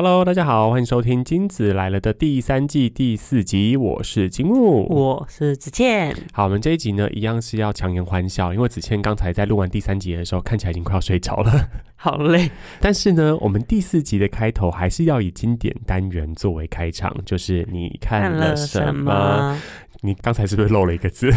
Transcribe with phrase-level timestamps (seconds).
[0.00, 6.14] Hello，大家好，欢迎收听《金子来了》的第三季第四集，我是金木，我是子倩。
[6.32, 12.48] 好，我们这一集呢，一样是要强颜欢笑，因为子倩刚才在录完第三集的时候，看起来已经快要睡着了， 好累。
[12.78, 19.60] 但是呢，我们第四集的开头还是要以经典单元作为开场，就是你看了什么？
[20.02, 21.30] 你刚才是不是漏了一个字？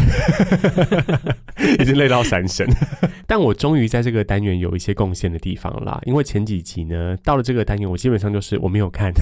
[1.80, 2.66] 已经累到三神。
[3.26, 9.12] 但我终于在这个单元有一些贡献的地方啦，因为前几集呢，到了这个单元，我基本上就是我没有看。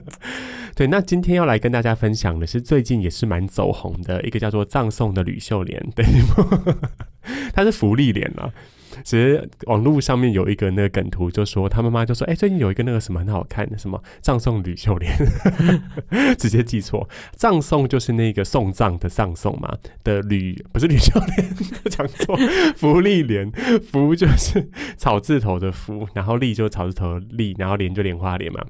[0.76, 6.42] 对，那今天要来跟大家分享的是最近也是蛮走红的一个叫做《葬送的吕秀莲》的一部，
[7.52, 8.50] 它是福利脸啊。
[9.04, 15.16] 其实网络上面有一个那个梗图，就说他妈妈就说：“哎，最近有一个那个什么很好看的，什么葬送吕秀莲，
[16.38, 21.54] 直接记错，葬送就是那个送葬的葬送嘛的吕，不是吕秀莲，
[21.90, 22.36] 讲错，
[22.76, 23.50] 福利莲，
[23.90, 28.64] 福就是草字头的福，然后利就是草字头的利，然后莲就莲花莲嘛。”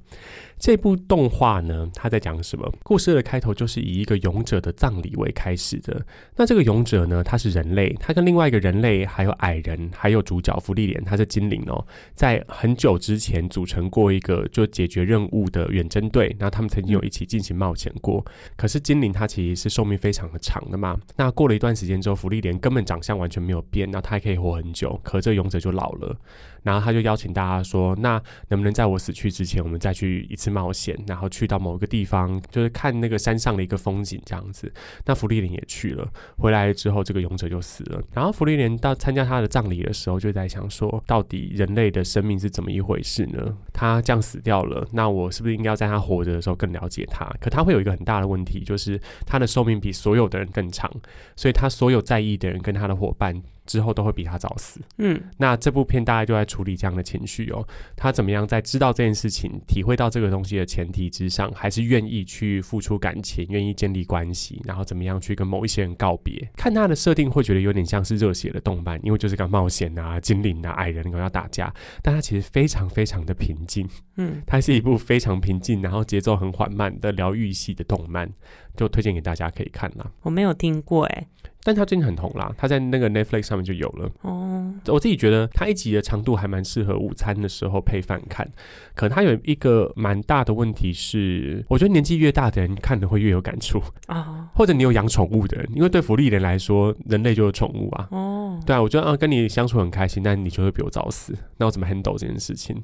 [0.60, 2.70] 这部动画呢，它在讲什么？
[2.82, 6.04] 故事的开头就是以一个勇者的葬礼为开始的。
[6.36, 11.82] 那这个勇者呢，他是人类，他跟另外一个人类，还有矮人，还有主角福利莲，他是精灵哦，
[12.14, 16.36] 在很久之前组成过一个就解决任务的远征队。
[16.38, 18.22] 那他们曾经有一起进行冒险过。
[18.54, 20.94] 可是精灵它其实是寿命非常的长的嘛。
[21.16, 25.00] 那过了一段时间之后，福利莲根本长相完全没有变，那他还可以活很久。
[25.02, 26.14] 可这勇者就老了。
[26.62, 30.98] 然后他就邀请大家说：“那能不能在我死去之前，我们再去一次冒险？
[31.06, 34.72] 然后去到某个地方，就是看那个山上的一个风景这样子。”
[35.06, 38.02] 那福利莲也去了，回来之后，这个勇者就死了。
[38.12, 43.56] 然后福利莲到参加他的葬礼的时候，就在想说：“到底人类的生命是怎么一回事呢？
[43.72, 47.24] 他这样死掉了，那我是不是应该在他活着的时候更了解他？
[47.40, 50.90] 可他会有一个很大的问题，就是他的寿命比所有的人更长，
[51.36, 53.40] 所以他所有在意的人跟他的伙伴。”
[53.70, 54.80] 之后都会比他早死。
[54.98, 57.64] 嗯，那这部片大概就在处理这样的情绪哦。
[57.96, 66.50] 他怎么样在知道这件事情、体会到这个东西的前提之上，还是愿意去付出感情、愿意建立关系，然后怎么样去跟某一些人告别？
[66.56, 73.88] 看他的设定会觉得有点像是热血的动漫，因为就是个冒险啊、精灵啊、矮人要打架，但他其实非常非常的平静。
[74.16, 78.28] 嗯，它是一部非常平静，然后节奏很缓慢的疗愈系的动漫，
[78.76, 80.10] 就推荐给大家可以看啦。
[80.22, 81.26] 我没有听过哎。
[81.62, 84.10] 但他最近很红啦，他在那个 Netflix 上面就有了。
[84.22, 88.50] 哦，我自己觉得他一集的长度还蛮适合午餐的时候配饭看。
[88.94, 94.48] 可能它有一个蛮大的问题是，我觉得年纪越大的人看的会越有感触啊。
[94.54, 98.08] 或者你有养宠物的人，因为对福利人来说，人类就是宠物啊。
[98.10, 102.82] 哦，对啊，我觉得啊，跟你相处很开心，但你就会比我早死，那我怎么 handle 这件事情？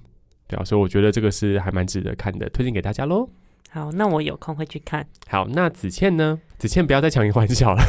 [0.49, 3.31] 对啊，所以我觉得这个是还蛮值得看的，推荐给大家喽。
[3.71, 5.07] 好，那我有空会去看。
[5.29, 6.39] 好，那子倩呢？
[6.59, 7.83] 子倩不要再强颜欢笑了。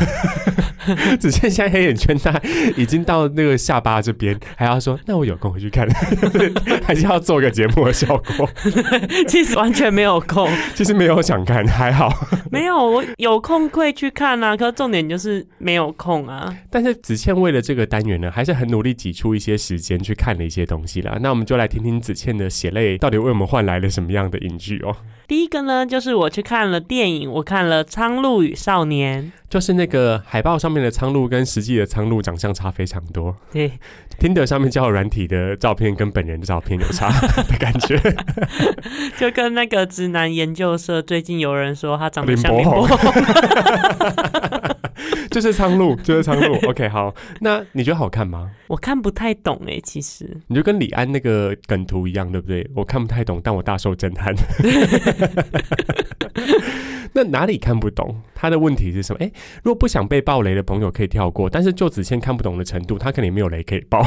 [1.18, 2.42] 子倩现在黑眼圈大，
[2.76, 5.88] 已经到那个下巴这边，还要说那我有空回去看，
[6.84, 8.50] 还是要做个节目的效果。
[9.28, 12.12] 其实完全没有空，其实没有想看，还好。
[12.52, 16.54] 没有，我有空会去看啊，可重点就是没有空啊。
[16.70, 21.18] 但是子倩为了这个单元呢，还是很努力挤出一些时间去看了一些东西啦。
[21.22, 24.94] 那我们就来听听子倩的血泪到底为我们换来了什么样的影剧哦。
[25.28, 33.36] 第一个呢，就是我去看了电影，我看了《苍鹭与少年》，就是那个海报上面的苍鹭跟实际的苍鹭长相差非常多。
[33.52, 33.72] 对
[34.20, 37.10] ，，Tinder 上面交友软体的照片跟本人的照片有差
[37.50, 38.00] 的感觉，
[39.18, 42.98] 就跟那个直男研究社最近有人说他长得像林柏宏。
[45.31, 46.47] 就是苍鹭，就是苍鹭。
[46.68, 48.52] OK，好，那你觉得好看吗？
[48.68, 52.69] 我看不太懂哎，其实你就跟李安那个梗图一样，对不对？
[52.75, 54.34] 我看不太懂，但我大受震撼。
[57.13, 58.22] 那哪里看不懂？
[58.35, 59.25] 他的问题是什么？
[59.25, 59.31] 哎，
[59.63, 64.03] 如果不想被暴雷的朋友可以跳过，但是就子谦看不懂的程度，他肯定没有雷可以爆，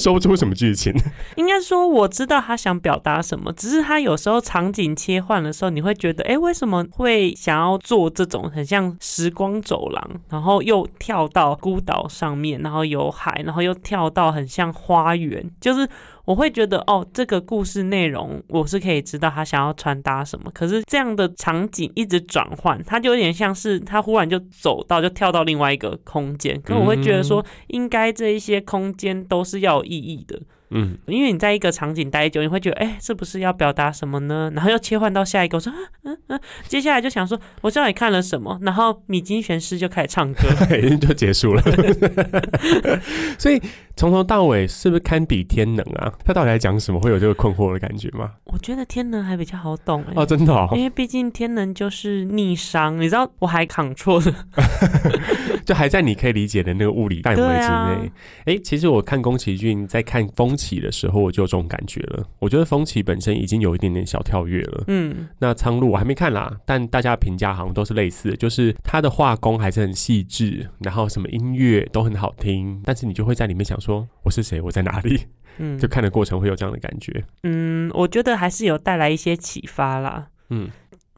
[0.00, 0.92] 说不出什么剧情。
[1.36, 15.88] 应该说我知道他想表达什么，只是他有时候场景切换的时候，你会觉得，哎，为什么会想要做这种很像时光走廊，然后又跳到孤岛上面，然后有海，然后又跳到很像花园，就是。
[16.24, 20.48] 我会觉得哦，这个故事内容我是可以知道他想要传达什么。
[20.54, 26.62] 可是这样的场景一直转换，它就有点像是他忽然就走到，就跳到另外一个空间。
[26.62, 30.40] 可我会觉得说，应该这一些空间都是要有意义的。
[30.74, 34.50] 嗯，因为你在一个场景待久，你会觉得，哎，这不是要表达什么呢？
[34.54, 35.72] 然后又切换到下一个，我说，
[36.04, 41.62] 嗯，接下来就想说，我知道你看了什么，然后米津玄师就开始唱歌， 已经就结束了。
[43.38, 43.60] 所以
[43.96, 46.12] 从头到尾是不是堪比天能啊？
[46.24, 47.00] 他到底在讲什么？
[47.00, 48.32] 会有这个困惑的感觉吗？
[48.44, 50.12] 我觉得天能还比较好懂哎。
[50.16, 54.34] 哦，真的哦，因为毕竟天能就是逆商，你知道我还扛错了，
[55.64, 58.12] 就还在你可以理解的那个物理范围之内。
[58.46, 62.24] 哎，其实我看宫崎骏在看风起的时候，我就有这种感觉了。
[62.38, 64.84] 我觉得风起本身已经有一点点小跳跃了。
[64.88, 74.60] 嗯，那苍鹭我还没看啦，但大家评价好像都是类似的，就是他的画工还是很细致，然后什么音乐都很好听，但是你就会在里面想说，我是谁？
[74.60, 75.26] 我在哪里？
[75.58, 77.22] 嗯，就看的过程会有这样的感觉。
[77.42, 80.28] 嗯，我觉得还是有带来一些启发啦。
[80.48, 80.70] 嗯，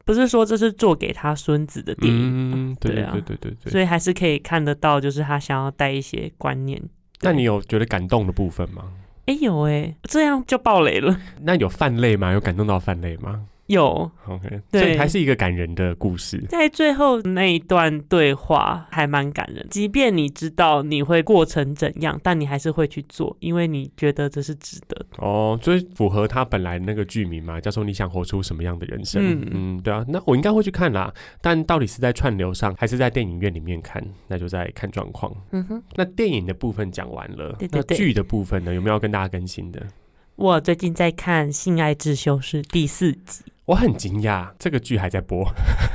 [0.04, 2.72] 不是说这是做给他孙子的电影。
[2.72, 6.82] 嗯，对啊，对对对对，所以还是可以看得到，就是他想要带一些观念。
[7.20, 8.92] 那你有觉得感动的部分吗？
[9.26, 11.16] 哎，有哎，这样就爆雷了。
[11.40, 12.32] 那有泛泪吗？
[12.32, 13.46] 有感动到泛泪吗？
[13.66, 16.38] 有，OK，所以还是一个感人的故事。
[16.50, 25.06] 在最后那一段对话还蛮感人，即便你知道你会过程怎样，但你还是会去做，因为你觉得这是值得。
[25.16, 29.22] 哦，所以符合他本来那个剧名嘛，叫做“你想活出什么样的人生”。
[29.24, 31.10] 嗯嗯，对啊，那我应该会去看啦。
[31.40, 35.34] 但到底是在串流上，还是在电影院里面看，那就在看状况。
[35.52, 39.82] 嗯哼，那电影的部分讲完了，那剧的部分呢，有没有要跟大家更新的？
[40.36, 43.42] 我最近在看《性爱自修室》第四集。
[43.66, 45.42] 我很惊讶，这个剧还在播，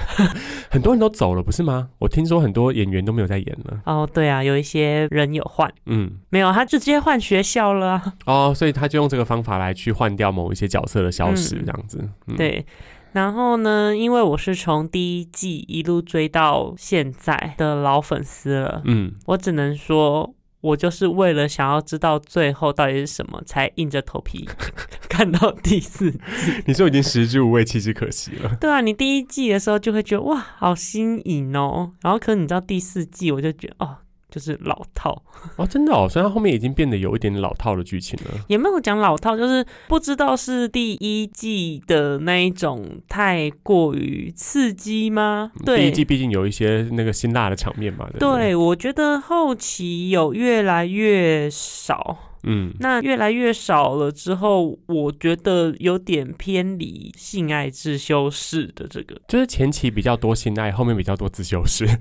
[0.71, 1.89] 很多人都走了，不是吗？
[1.99, 3.79] 我听说很多演员都没有在演了。
[3.85, 8.01] 哦，对啊，有一些人有换，嗯，没有，他就直接换学校了。
[8.25, 12.09] 哦，所以他就用这个方法来去换掉某一些角色的消失，这样子。
[12.35, 12.65] 对，
[13.11, 20.33] 然后呢，因为我是从第一季一路追到现在的老粉丝了，嗯，我只能说。
[20.61, 24.47] 我就是为了想要知道最后到底是什么，才硬着头皮
[25.09, 26.19] 看到第四季。
[26.67, 28.55] 你说已经食之无味，弃之可惜了。
[28.59, 31.93] 对啊，你第一季的时候就会觉得哇，好新颖哦。
[32.01, 33.97] 然后，可你知道第四季，我就觉得哦。
[34.29, 35.21] 就是老套
[35.57, 38.45] 哦，真的哦，所以它后面已经变得有一点老套的剧情了。
[38.47, 45.51] 也没有讲老套，就是不知道是第一季的那一种太过于刺激吗？
[45.65, 48.07] 第一季毕竟有一些那个辛辣的场面嘛。
[48.19, 52.17] 对，我觉得后期有越来越少。
[52.43, 61.85] 嗯，那越来越少了之后，我觉得有点偏离性爱自修室的这个，就是前期比较多性爱，后面比较多自修室，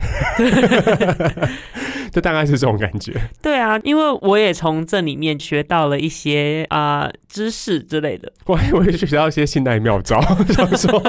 [2.12, 3.12] 就大概是这种感觉。
[3.42, 10.20] 对啊，因为我也从这里面学到了一些啊知识之类的， 我我也学到一些信代妙招，
[10.50, 11.02] 想说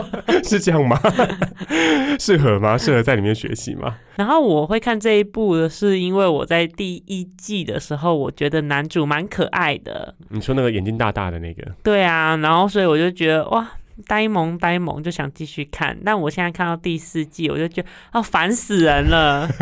[0.43, 0.99] 是这样吗？
[2.19, 2.77] 适合吗？
[2.77, 3.97] 适合在里面学习吗？
[4.15, 10.13] 然后我会看这一部的是因为我在第一季的时候，我觉得男主蛮可爱的。
[10.29, 11.65] 你说那个眼睛大大的那个？
[11.83, 13.65] 对啊，然后所以我就觉得哇，
[14.07, 15.97] 呆萌呆萌，就想继续看。
[16.05, 19.49] 但我现在看到第四季，我就觉得啊，烦死人了。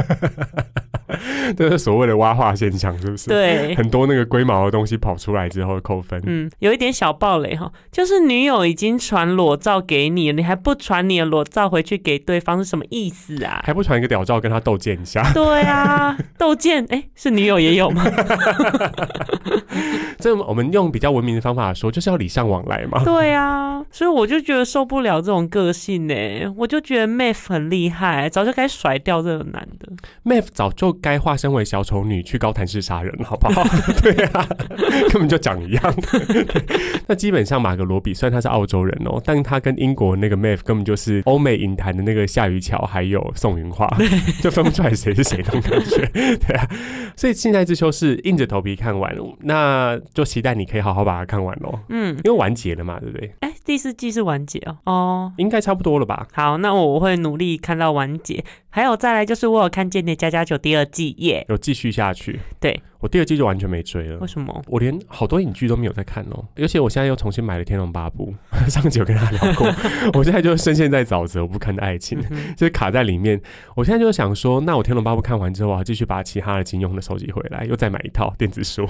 [1.56, 3.30] 这是所谓的挖化现象，是不是？
[3.30, 6.22] 对，很多那个龟毛的东西跑出来之后扣分。
[6.26, 13.62] 嗯，有一点小暴雷哈，就是女友已经传裸照给你了，你还不传你的裸照回去给对方，是什么意思啊？
[13.66, 15.32] 还不传一个屌照跟他斗剑一下？
[15.34, 18.04] 对啊，斗剑，哎，是女友也有吗？
[20.20, 23.02] 这我们用比较文明的方法说，就是要礼尚往来嘛。
[23.06, 26.14] 对啊，所以我就觉得受不了这种个性呢，
[26.58, 29.88] 我就觉得 Mave 很厉害，早就该甩掉这个男的。
[30.26, 30.98] Mave 早就。
[31.00, 33.64] 该化身为小丑女去高谈式杀人，好不好？
[34.02, 34.46] 对啊，
[35.12, 35.96] 根本就长一样。
[37.08, 43.88] 那基本上马格罗比虽然他是澳洲人哦，但他跟英国那个 Maeve 根本就是欧美影坛的那个夏雨乔还有宋云华，
[44.42, 46.10] 就分不出来谁是谁那种感觉。
[46.14, 46.68] 对啊，
[47.16, 51.80] 所以现在之秋是硬着头皮看完，那就期待你可以好好把它看完喽。
[51.90, 53.32] 嗯，因为完结了嘛，对不对？
[53.42, 54.78] 哎，第四季是完结哦。
[54.86, 56.28] 哦，应该差不多了吧？
[56.34, 58.44] 好，那我会努力看到完结。
[58.70, 62.40] 还有再来就是我有看《间谍加加酒》第二季耶，有继续下去。
[62.60, 62.82] 对。
[63.00, 64.62] 我第二季就完全没追了，为什么？
[64.68, 68.34] 我连好多影剧都没有在看哦，而且我现在又重新买了《天龙八部》，
[68.70, 69.68] 上集有跟大家聊过。
[70.14, 72.20] 我现在就深陷在沼泽不堪的爱情，
[72.56, 73.40] 就是卡在里面。
[73.76, 78.88] 我现在就想说，那我《天龙八部》看完之后，我要继续把其他的金庸的收集回来，又再买一套电子书。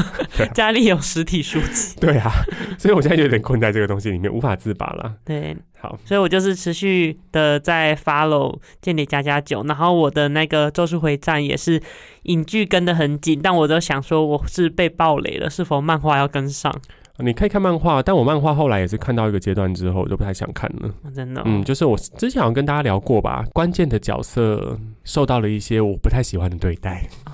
[0.54, 1.96] 家里有实体书籍。
[2.00, 2.30] 对啊，
[2.78, 5.16] 所以我现在就有点困在这个东西里面，无法自拔了。
[5.24, 11.82] 对，好，所以我就是持续的在 follow《间谍加加九》，然后我的那个《咒术回战》也是。
[12.24, 16.70] 影剧跟得很紧，但我都想说我是被暴雷了，是否漫画要跟上？
[17.16, 20.94] 你可以看漫画，但我漫画后来也是看到一个阶段之后，我就不太想看了。
[21.14, 27.08] 真的，嗯，就是我之前好像跟大家聊过吧，关键的角色受到了一些我不太喜欢的对待。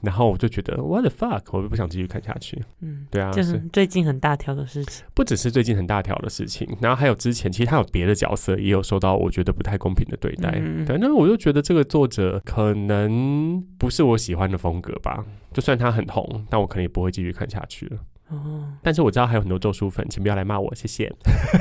[0.00, 2.62] 然后我就觉得 what the fuck，我就不想继续看下去。
[2.80, 10.52] 嗯，对啊，就是最近很大条的事情，不只是最近很大条的事情，然后还有之前其实他有别的角色也有受到我觉得不太公平的对待。
[10.86, 15.24] 反正我就觉得这个作者可能不是我喜欢的风格吧。
[15.52, 17.98] 就算他很红，但我可能也不会继续看下去了。
[18.30, 21.10] 哦，但是我知道还有很多咒术粉，请不要来骂我，谢谢。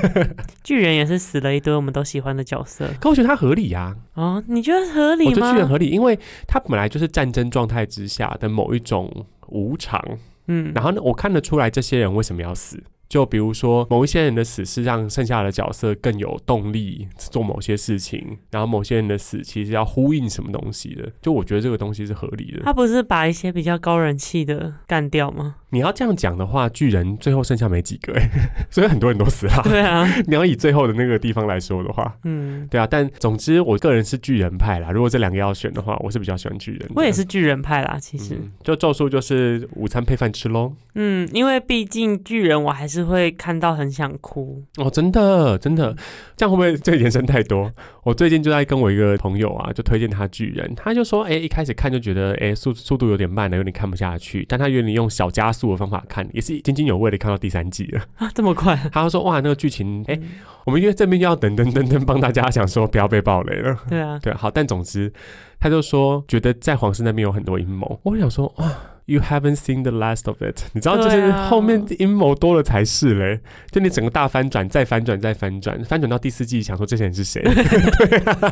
[0.63, 3.95] 巨人也是死了一堆我们都喜欢的角色，可我觉得他合理呀。
[4.15, 5.31] 哦，你觉得合理吗？
[5.31, 10.01] 我觉得巨人合理，因为他本来就是战争状态之下的某一种无常。
[10.47, 12.83] 嗯，然后呢，我看得出来这些人为什么要死。
[13.09, 21.09] 就比如说，某一些人的死是让剩下的角色更有动力做某些事情，然后某些人的死其实要呼应什么东西的。
[21.21, 22.59] 就我觉得这个东西是合理的。
[22.65, 25.55] 他不是把一些比较高人气的干掉吗？
[25.69, 28.29] 你要这样讲的话，巨人最后剩下没几个哎，
[28.71, 29.61] 所以很多人都死了。
[29.63, 32.87] 对啊， 你要以最后的那个地方来说的话，嗯，对啊。
[32.89, 34.91] 但总之，我个人是巨人派啦。
[34.91, 36.89] 如果这两个要选的话，我是比较喜欢巨人。
[36.95, 40.73] 我也是巨人派啦，其实就咒术就是午餐配饭吃喽。
[40.95, 44.89] 嗯，因为毕竟巨人，我还是会看到很想哭哦。
[44.89, 45.95] 真的，真的，
[46.35, 47.71] 这样会不会这个延伸太多？
[48.03, 54.45] 我最近就在跟我一个朋友啊，就推荐他巨人，他就说，哎，一开始看就觉得，哎，速速度有点慢了，有点看不下去。
[54.47, 58.75] 但他愿意用小加速的方法看，也是津津有味的看到第三季了啊，这么快？
[58.93, 60.19] 他说，哇，那个剧情，哎，
[60.65, 63.75] 我们因为这边要等等等等帮大家想说不要被暴雷了。
[63.89, 65.11] 对啊，对，好，但总之，
[65.59, 67.99] 他就说觉得在皇室那边有很多阴谋。
[68.03, 68.71] 我想说，哇。
[69.09, 73.39] You haven't seen the last of it，你知道就是后面阴谋多了才是嘞，
[73.71, 77.41] 就你整个大翻转，再翻转，再翻转，翻转到第四季，想说这些人是谁？
[77.47, 78.51] 对啊，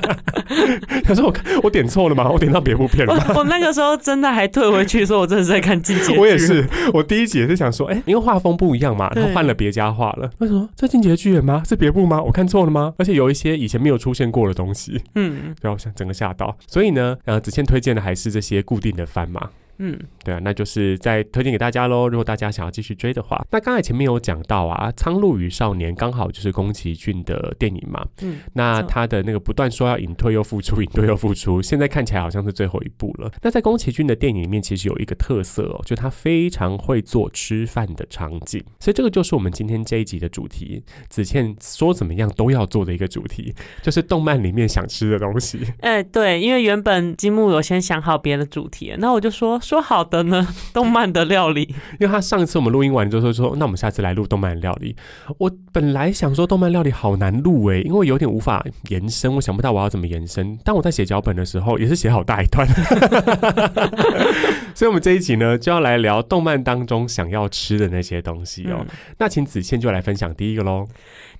[1.03, 1.33] 他说我
[1.63, 2.31] 我点错了吗？
[2.31, 3.33] 我点到别部片了吗？
[3.35, 10.31] 我那个时候真的还退回去说，我真的是在看季节我也是，我第一集也是想说，哎，因为画风不一样嘛，然后换了别家画了。
[10.37, 11.63] 为什么这进阶巨人吗？
[11.67, 12.23] 是别部吗？
[12.23, 12.93] 我看错了吗？
[12.97, 16.57] 而且有一些以前没有出现过的东西，嗯，然后想整个吓到。
[16.65, 19.49] 所以呢，呃，子倩推荐的还是这些固定的番嘛。
[19.77, 22.07] 嗯，对啊，那就是再推荐给大家喽。
[22.07, 28.05] 如果大家想要继续追的话，那刚才前面有讲到啊，《苍鹭与少年》刚好就是宫崎骏的电影嘛。
[28.21, 33.29] 嗯，那他的那个不断说要隐退又复出，隐退又复出，现在看起来好像是最后一部了。
[33.41, 40.81] 那在宫崎骏的电影里面，其实有一个特色哦，就他非常会做吃饭的场景，所以这个就是我们今天这一集的主题。
[41.09, 45.59] 子倩说怎么样都要做的一个主题，就是动漫里面想吃的东西。
[45.81, 49.59] 哎，对，因为原本积木有先想好别的主题，那我就说。
[49.65, 50.47] 说好的呢？
[50.71, 51.63] 动漫的料理，
[51.99, 54.95] 因为他上次我们录音完之后说，那我们下次来录动漫料理。
[55.39, 60.57] 我本来想说动漫料理好难录诶，因为有点无法延伸，我想不到我要怎么延伸。
[60.63, 62.67] 但我在写脚本的时候也是写好大一段，
[64.77, 68.85] 所以我们这一集呢就要来聊动漫当中想要吃的那些东西哦。
[69.17, 70.85] 那请子倩就来分享第一个喽。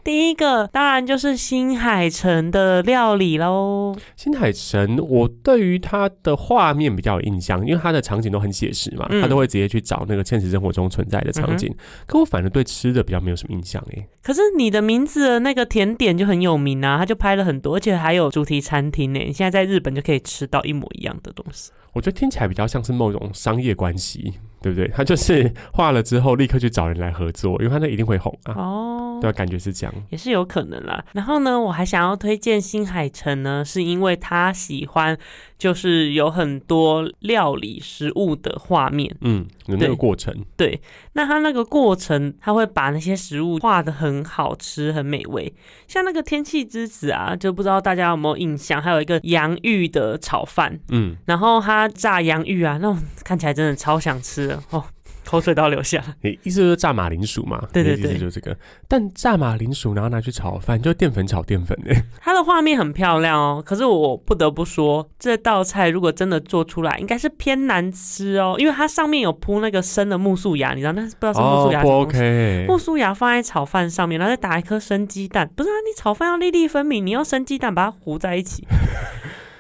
[0.04, 3.96] 第一个当然就是新海诚的料理喽。
[4.16, 11.76] 新海诚，我对于他的画面比较有印象，因为他的场景都很写实嘛，他都会直接去找那个现实生活中存在的场景。
[12.06, 14.08] 可我反而对吃的比较没有什么印象诶。
[14.22, 19.20] 可是你的名字的那个甜点就很有名啊，他就拍了很多，而且还有主题餐厅呢。
[19.20, 21.72] 你现在在日本就可以吃到一模一样的东西。
[21.96, 24.36] 我觉得听起来比较像是某种商业关系。
[24.62, 24.88] 对不对？
[24.88, 28.54] 他就是画了之后立刻去找人来合作，因为他那一定会红啊。
[28.56, 31.06] 哦，对，感觉是这样，也是有可能啦。
[31.12, 35.16] 然后呢，我还想要推荐新海诚呢，是因为他喜欢。
[35.58, 40.80] 就是有很多料理食物的画面，嗯，有那个过程，对。
[41.14, 45.54] 那他那个过程，他会把那些食物画的很好吃、很美味。
[45.88, 48.82] 像那个天气之子啊，就不知道大家有没有印象？
[48.82, 54.84] 还有一个洋芋的炒饭，嗯，然后他炸洋芋啊，那种看起来真的超想吃哦。
[55.26, 56.04] 口水都要流下。
[56.22, 57.62] 你意思就是炸马铃薯嘛？
[57.74, 58.56] 对对对，就是这个。
[58.88, 62.04] 但炸马铃薯然后拿去炒饭，就淀粉炒淀粉哎。
[62.22, 72.66] 它的画面很漂亮哦，可是我不得不说，这道菜如果真的做出来，应该是偏难吃哦，因为它上面有铺那个生的木薯芽，你知道那是不知道是木薯芽不 OK？
[72.68, 75.74] 木薯芽放在炒饭上面，然后再打一颗生鸡蛋，不是啊？
[75.86, 78.68] 你炒饭要粒粒分明，你用生鸡蛋把它糊在一起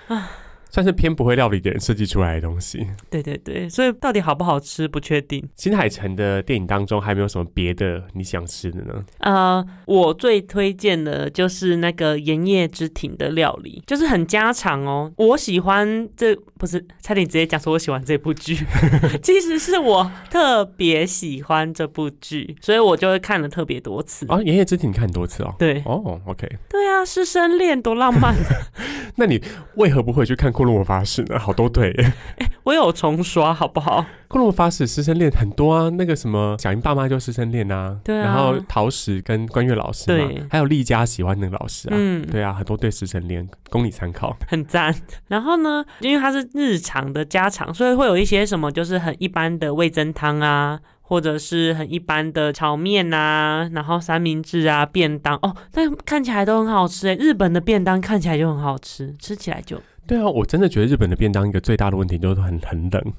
[0.07, 0.31] 啊。
[0.75, 2.85] 算是偏不会料理的人设计出来的东西。
[3.09, 5.41] 对对对，所以到底好不好吃不确定。
[5.55, 9.01] 新海诚的电影当中还没有什么别的你想吃的呢？
[9.19, 15.09] 呃，我最推荐的就是那个盐叶之庭的料理，就是很家常哦。
[15.15, 18.57] 我喜欢这不是差点直接讲说我喜欢这部剧，
[19.23, 24.25] 其实是我特别喜欢这部剧，所以我就会看了特别多次。
[24.27, 25.55] 啊，盐叶之庭看很多次哦。
[25.57, 26.45] 对，哦，OK。
[26.67, 28.35] 对啊，师生恋多浪漫。
[29.15, 29.41] 那你
[29.75, 30.64] 为何不会去看库？
[30.65, 31.91] 库洛魔法使呢，好多对。
[32.41, 34.03] 哎，我有重刷，好不好？
[34.27, 38.23] 库洛魔法使师生恋很多啊，那个什么小英爸妈就师生恋啊，对啊。
[38.23, 44.35] 然后陶石跟关月老师嘛，还有丽佳喜欢那个老师啊，嗯，对啊，很多对师生恋，供你参考。
[44.47, 44.93] 很赞。
[45.27, 50.79] 然后呢，因为它是日常的家常，所以会有一些什么，就是很一般的味增汤啊。
[51.07, 57.15] 或者是很一般的炒面啊，然后三明治啊，便当哦，但看起来都很好吃诶。
[57.17, 63.13] 日本的便当看起来就很好吃，吃起来就对啊，我真的觉得日本的便当一个最大的问题就是很很冷。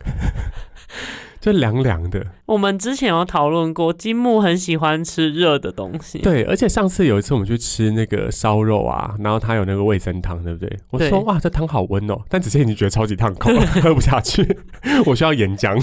[1.41, 2.25] 就凉凉的。
[2.47, 6.19] 我们之前有讨论过，金木很喜欢吃热的东西。
[6.19, 10.79] 对，而且上次有一次我们去吃那个烧肉啊，然后他有那个味增汤，对不对？
[10.91, 13.51] 我说哇，这汤好温哦，但只是已经觉得超级烫口，
[13.83, 14.47] 喝不下去，
[15.07, 15.77] 我需要岩浆。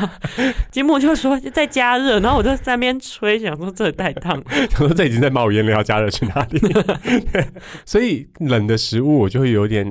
[0.70, 6.60] 金木就说在加热，然后我就在那边吹，想说这也太烫，想说这已经在冒烟了，要加热去哪里？
[7.86, 9.86] 所以冷的食物我就会有点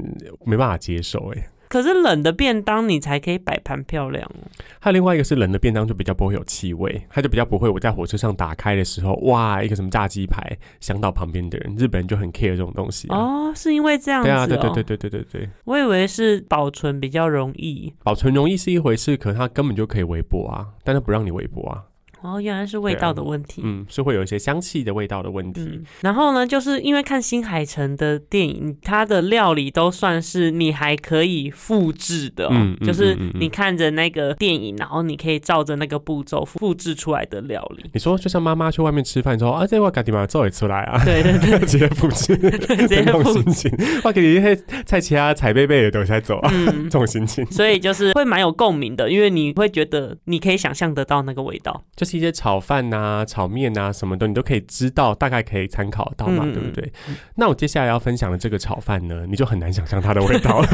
[0.45, 1.47] 没办法接受，哎。
[1.67, 4.48] 可是冷的便当你才可以摆盘漂亮哦。
[4.79, 14.29] 还有另外一个是冷的便当就比较不会有气味，它就比较不会我在火车上打开的时候，哇，一个什么炸鸡排想到旁边的人，日本人就很 care 这种东西哦，是因为这样子？
[14.29, 15.50] 对啊，对对对对对对对。
[15.65, 21.84] 我以为是保存比较容易，保存容易是一回事，可它根本就可以微波啊，但它不让你微波啊。
[22.25, 23.62] 哦，原来是味道的问题。
[23.63, 25.79] 嗯，是会有一些香气的味道的问题。
[26.01, 32.48] 然后呢，就是因为看新海诚的电影，它的料理都算是你还可以复制的。
[32.51, 37.86] 嗯，就是你看着那个电影，然后你可以照着那个步骤复制出来的料理。
[37.94, 41.00] 你说，就像妈妈去外面吃饭之后啊，这我赶紧把它做出来啊。
[41.05, 42.36] 对对对， 直接复制，
[42.89, 43.72] 这种心情。
[44.03, 44.55] 我给你一些
[44.86, 46.51] 菜其他菜贝贝的都在走啊，
[46.89, 47.46] 这种心情。
[47.51, 52.14] 所以就是会蛮有共鸣的，因为你会觉得你可以想象得到那个味道，就是。
[52.15, 56.91] 一些炒饭呐、炒面呐什么的，你都可以知道，大概可以参考到嘛，对不对？
[57.36, 60.67] 那我接下来要分享的这个炒饭呢，你就很难想象它的味道了，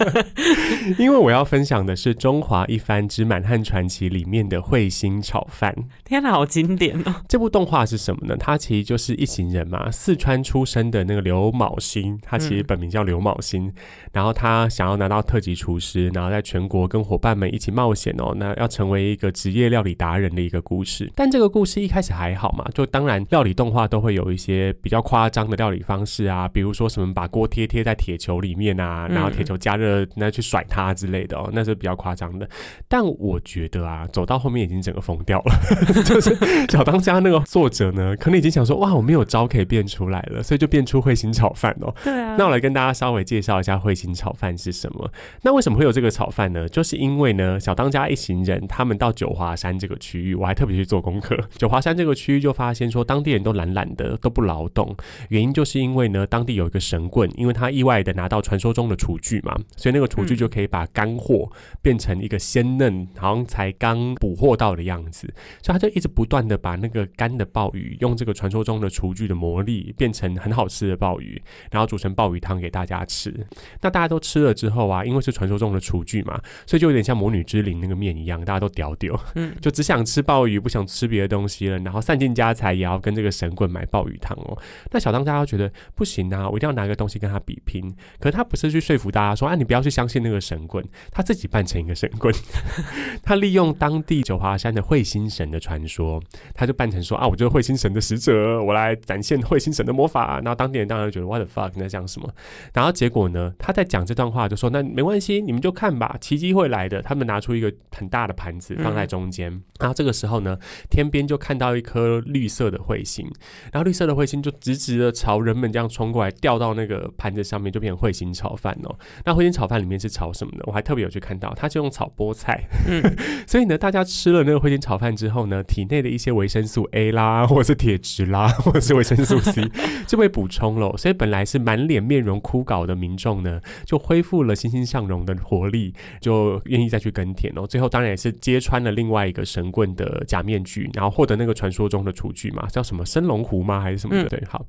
[0.98, 5.74] 因为我要分享的是《中华一番之满汉传奇》里面的彗星炒饭。
[6.04, 7.14] 天哪，好经典哦！
[7.28, 8.36] 这部动画是什么呢？
[8.38, 13.72] 它其实就是一行人嘛，四川出生的那个刘卯星，他其实本名叫刘卯星，
[14.12, 20.77] 然后他想要拿到特级厨师，然后在全国跟伙伴们一起冒险哦，那要成为一个职业料理达人的一个故。
[20.78, 32.48] 故事，但这个故事一开始还好嘛，就当然料理动画都会有一些比较夸张的料理方式啊，比如说什么把锅贴贴在铁球里面啊，然后铁球加热那去甩它之类的哦，那是比较夸张的。
[32.86, 35.52] 但我觉得啊，走到后面已经整个疯掉了，
[36.06, 36.32] 就是
[36.68, 41.92] 小当家那个作者呢，可能已经想说哇，我没有招可以变出来了，所以就变出彗星炒饭哦。
[42.04, 45.10] 对啊，那我来跟大家稍微介绍一下彗星炒饭是什么。
[45.42, 46.68] 那为什么会有这个炒饭呢？
[46.68, 50.67] 就是因为呢，小当家一行人他们到九华山这个区域，我还特。
[50.76, 54.96] 去做功课， 九华山这个区域就发现说，当地人都懒懒的，都不劳动。
[55.28, 65.32] 原因就是因为呢，当地有一个神棍，因为他意外的拿到传说中的厨具嘛，所以那个厨具就可以把干货变成一个鲜嫩，好像才刚捕获到的样子。
[65.62, 71.40] 所以他就一直不断的把那个干的鲍鱼，用这个传说中的厨具的魔力，变成很好吃的鲍鱼，
[71.70, 73.32] 然后煮成鲍鱼汤给大家吃。
[73.80, 80.47] 那大家都吃了之后啊，因为是传说中的厨具嘛，所以就有点像魔女之灵那个面一样，大家都屌屌，嗯，就只想吃鲍鱼。
[80.56, 84.56] 不想吃别的东西了，然后散尽家财也要跟这个神棍买鲍鱼汤哦。
[84.92, 87.92] 那小当家觉得不行啊，我一定要拿个东西跟他比拼。
[88.20, 92.32] 可是他不是去说服大家说啊，你不要去相信那个神棍，他自己扮成一个神棍，
[93.24, 96.22] 他利用当地九华山的彗星神的传说，
[96.54, 100.36] 他就扮成说啊，我就是彗星神的使者，我来展现彗星神的魔法。
[100.40, 102.30] 然后当地人当然觉得 what the fuck 你在讲什么？
[102.72, 107.02] 然后结果呢，他在讲这段话就说那没关系，你们就看吧，奇迹会来的。
[107.02, 110.58] 他们拿出一个很大的盘子放在中间，然后这个时候呢。
[110.90, 113.26] 天边就看到一颗绿色的彗星，
[113.72, 118.98] 然后绿色的彗星就直直的朝人们这样冲过来，掉到那个盘子上面，就变成彗星炒饭哦。
[119.24, 120.62] 那彗星炒饭里面是炒什么呢？
[120.66, 122.64] 我还特别有去看到，它是用炒菠菜。
[122.88, 123.02] 嗯，
[123.46, 129.62] 所以呢，大家吃了那个彗星炒饭之后呢，体内的一些维生素 A 啦，或者是铁质啦，或者是维生素 C
[130.06, 130.96] 就被补充了。
[130.96, 137.66] 所以本来是满脸面容枯槁的民众呢，就恢复了欣欣向荣的活力，就愿意再去耕田哦。
[137.66, 140.88] 最后当然也是揭穿了另外一个神棍的假面具。
[140.94, 143.80] 然后获得那个传说中的厨具嘛，叫什么生龙湖吗？
[143.80, 144.28] 还是什么的？
[144.28, 144.64] 对，好。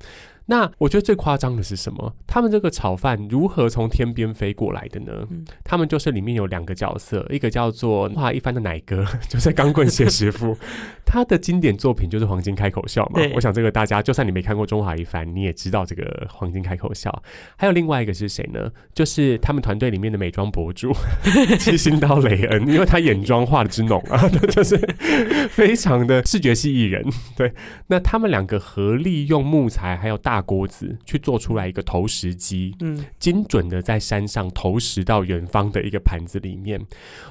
[0.46, 2.12] 那我觉得最夸张的是什么？
[2.26, 5.12] 他们这个炒饭如何从天边飞过来的呢？
[5.62, 10.58] 他们就是里面有两个角色，一个叫做华一番的奶哥， 就是钢棍谢师傅，
[11.06, 13.20] 他的经典作品就是黄金开口笑嘛。
[13.36, 17.22] 我想这个大家就算你没看过中华一番，你也知道这个黄金开口笑。
[17.56, 18.72] 还有另外一个是谁呢？
[18.92, 20.92] 就是他们团队里面的美妆博主
[21.60, 24.76] 七星刀雷恩，因为他眼妆画的之浓啊，就是
[25.54, 27.04] 非常的视觉系艺人。
[27.36, 27.54] 对，
[27.86, 30.40] 那他们两个合力用木材还有大。
[30.50, 36.80] 锅子去做出来一个投石机，嗯，精准的在山上投石到远方的一个盘子里面。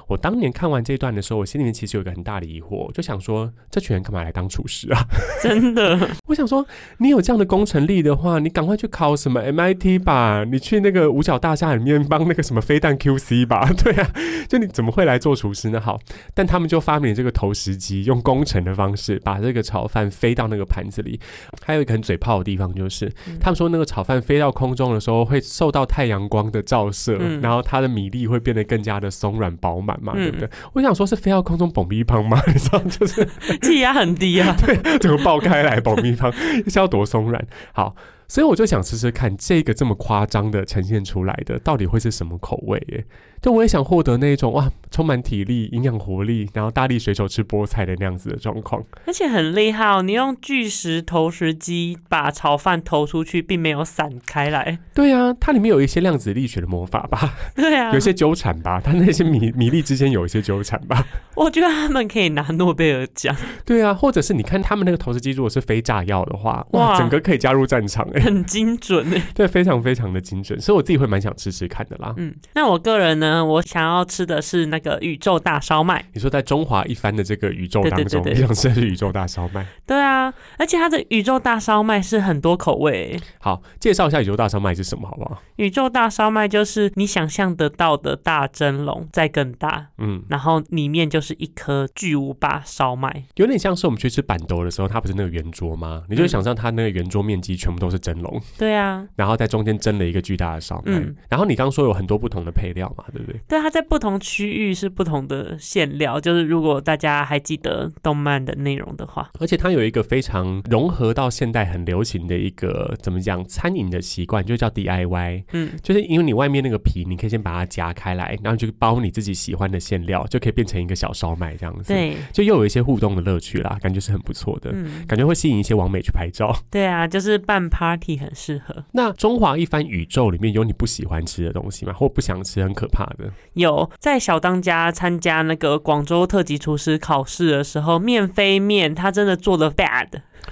[0.06, 5.04] 我当年看完这段的时候，我心里面其实有一个很大的疑惑，就想说，这群人干嘛来当厨师啊？
[5.42, 6.64] 真的，我想说，
[6.98, 13.68] 你有这样的工程力的话，你赶快去考什么 MIT 吧，你去那个五角大厦里面帮那个什么飞弹 QC 吧。
[13.84, 14.10] 对啊，
[14.48, 15.80] 就你怎么会来做厨师呢？
[15.80, 16.00] 好，
[16.32, 21.18] 但他们就发明这个投石机，用工程的方式把这个炒饭飞到那个盘子里。
[21.62, 30.50] 还有一个很嘴炮的地方，就是他们说那个炒饭飞到空中的时候，会受到太阳光的照射，然后它的米粒会变得更加的松软饱满嘛，对不对？
[30.72, 32.42] 我想说，是飞到空中爆米胖吗？
[32.48, 33.26] 你知道，就是
[33.62, 37.46] 气压很低啊， 对，整个爆开来爆米胖，是要多松软？
[37.72, 37.94] 好。
[38.28, 42.78] 所以我就想吃吃看，这个这么夸张的呈现出来的，到底会是什么口味？
[42.90, 43.04] 耶？
[43.40, 48.82] 就我也想获得那种哇，充满体力、营养活力，然后大力水手吃菠菜的那样子的状况。
[49.06, 54.78] 而且很厉害哦，你用巨石投石机把炒饭投出去，并没有散开来。
[54.94, 57.34] 对啊，它里面有一些量子力学的魔法吧？
[57.56, 58.78] 对啊，有些纠缠吧？
[58.78, 61.06] 它那些米米粒之间有一些纠缠吧？
[61.34, 63.34] 我觉得他们可以拿诺贝尔奖。
[63.64, 68.20] 对啊，或者是你看他们那个投石机，如果是非炸药的话，哇，整个可以加入战场哎。
[68.20, 72.12] 很精准诶， 对，非常非常的精准，所以我自己会蛮想吃吃看的啦。
[72.18, 76.04] 嗯，那我个人呢，我想要吃的是那个宇宙大烧麦。
[76.12, 79.66] 你说在中华一番的这个宇宙当中，你想吃的是宇宙大烧麦？
[79.86, 83.18] 对啊，而且它的宇宙大烧麦是很多口味。
[83.38, 85.42] 好，介绍一下宇宙大烧麦是什么好不好？
[85.56, 96.04] 宇宙大烧麦就是你想象得到的大蒸笼再更大，嗯，然后里面就是一颗巨无霸烧麦，有点像是我们去吃板豆的时候，它不是那个圆桌吗？
[96.08, 98.40] 你就想象它那个圆桌面积全部都是蒸笼。
[98.56, 99.06] 对啊。
[99.16, 100.92] 然后在中间蒸了一个巨大的烧麦，
[101.28, 103.40] 然后你刚刚说有很多不同的配料嘛，对不对？
[103.48, 128.84] 对，它在不同区域是不同的馅料，就是如果大家还记得动漫的内容的话，而且它有一个非常融合到现代很流行的一个怎么讲餐饮的习惯，就叫 DIY，嗯，就是因为你外面那个皮，你可以先把它夹开来，然后就包你自己喜欢的馅料，就可以变成一个小烧麦这样子，对，就又有一些互动的乐趣啦，感觉是很不错的，嗯，感觉会吸引一些网美去拍照，对啊，就是办 party 很适合。
[128.92, 131.92] 那中华一番宇宙里面有你不喜欢吃的东西吗？
[131.92, 133.30] 或不想吃很可怕的？
[133.54, 140.08] 有，在小当家参加那个广州特级厨师考试的时候，面飞面他真的做的 bad，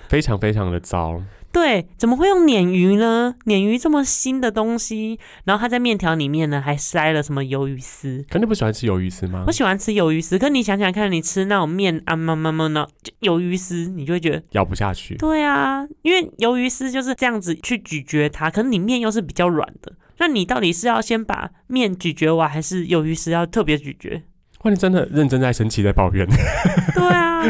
[0.08, 1.22] 非常非常的糟。
[1.50, 3.34] 对，怎么会用鲶鱼呢？
[3.46, 8.24] 鲶鱼这么新的东西，然后它在面条里面呢，还塞了什么鱿鱼丝？
[8.28, 9.44] 肯定不喜欢吃鱿鱼丝吗？
[9.46, 12.86] 我喜欢吃鱿鱼丝，可你想想看，你吃那种面啊，么么么呢，
[13.22, 15.16] 鱿鱼丝，你就会觉得咬不下去。
[15.16, 24.22] 对啊，因为鱿鱼丝就是这样子去咀嚼它，可是你面又是比较软的，那你到底是要先把面咀嚼完，还是鱿鱼丝要特别咀嚼？
[24.58, 26.26] 关键真的认真在生气，在抱怨。
[26.94, 27.42] 对啊，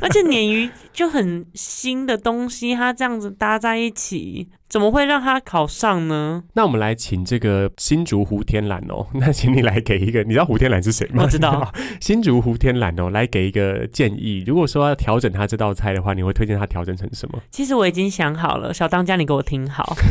[0.00, 4.48] 而且鲶鱼就很新的东西，它这样子搭在一起。
[4.68, 6.42] 怎么会让他考上呢？
[6.54, 11.22] 那我们来请这个新竹胡天蓝哦， 那请你来给一个，你知道胡天蓝是谁吗？
[11.22, 14.42] 我知道， 新竹胡天蓝哦，来给一个建议。
[14.44, 17.38] 如果说要调整他这道菜的话，你会推荐他调整成什么？
[17.52, 19.96] 其实我已经想好了，小当家，你给我听好。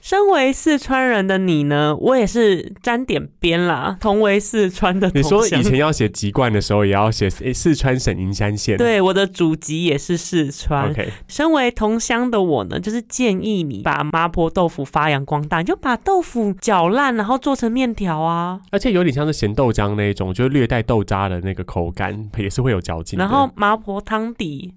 [0.00, 5.10] 身为四川人的你呢，我也是沾点边啦，同为四川的。
[5.14, 8.76] 你说以前要写籍贯的时候，也要写四川省营山县。
[8.76, 10.92] 对，我的祖籍也是四川。
[10.92, 11.87] OK，身为同。
[11.88, 18.60] 同乡的我呢，就是建议你把麻婆豆腐发扬光大，你就把豆腐搅烂，然后做成面条啊。
[18.70, 23.18] 而且有点像是咸豆浆那一种，就是略带豆渣的那个口感，也是会有嚼劲。
[23.18, 24.74] 然后麻婆汤底。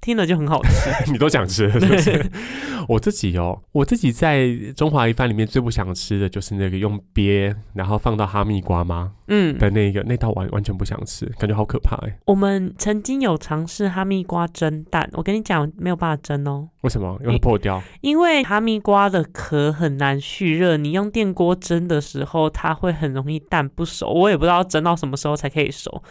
[0.00, 2.30] 听了就很好吃， 你都想吃是不是？
[2.88, 9.12] 我自己哦，我自己在中华一番里面最不想吃的就是那个用鳖然后放到哈密瓜吗？
[9.28, 12.18] 嗯，的那个那道完完全不想吃，感觉好可怕哎。
[12.24, 16.68] 我们曾经有尝试哈密瓜蒸蛋，我跟你讲没有办法蒸哦。
[16.80, 17.16] 为什么？
[17.22, 17.80] 因为破掉。
[18.00, 24.08] 因为哈密瓜的壳很难蓄热，你用电锅蒸的时候，它会很容易蛋不熟。
[24.08, 26.02] 我也不知道蒸到什么时候才可以熟。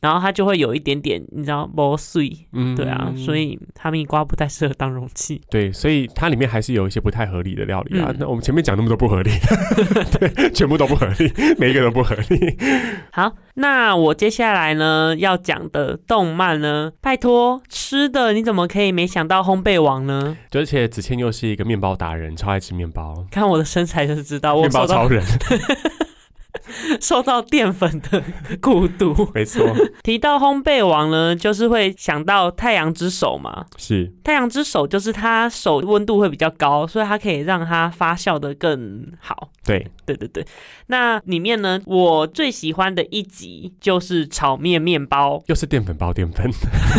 [0.00, 5.40] 然后它就会有一点点，你知道磨碎，嗯，对啊，所以哈密瓜不太适合当容器。
[5.50, 8.14] 对，所以它里面还是有一些不太合理的料理啊。
[8.18, 9.30] 那我们前面讲那么多不合理，
[10.18, 12.56] 对，全部都不合理，每一个都不合理。
[13.10, 20.36] 好，那我接下来呢要讲的动漫呢，拜托吃的你怎么可以没想到烘焙王呢？
[20.52, 25.24] 而且子谦又是一个面包达人，超爱吃面包，看我的身材就是知道，面包超人。
[27.00, 28.22] 受到淀粉的
[28.60, 29.30] 孤独。
[29.34, 29.64] 没错，
[30.02, 33.66] 提到烘焙王呢，就是会想到太阳之手嘛。
[33.76, 39.50] 是太阳之手，就是它手温度会比较高，所以它可以让它发酵的更好。
[39.64, 40.44] 对，对对对。
[40.86, 46.50] 那里面呢，我最喜欢的一集就是炒面面包，又是淀粉包淀粉。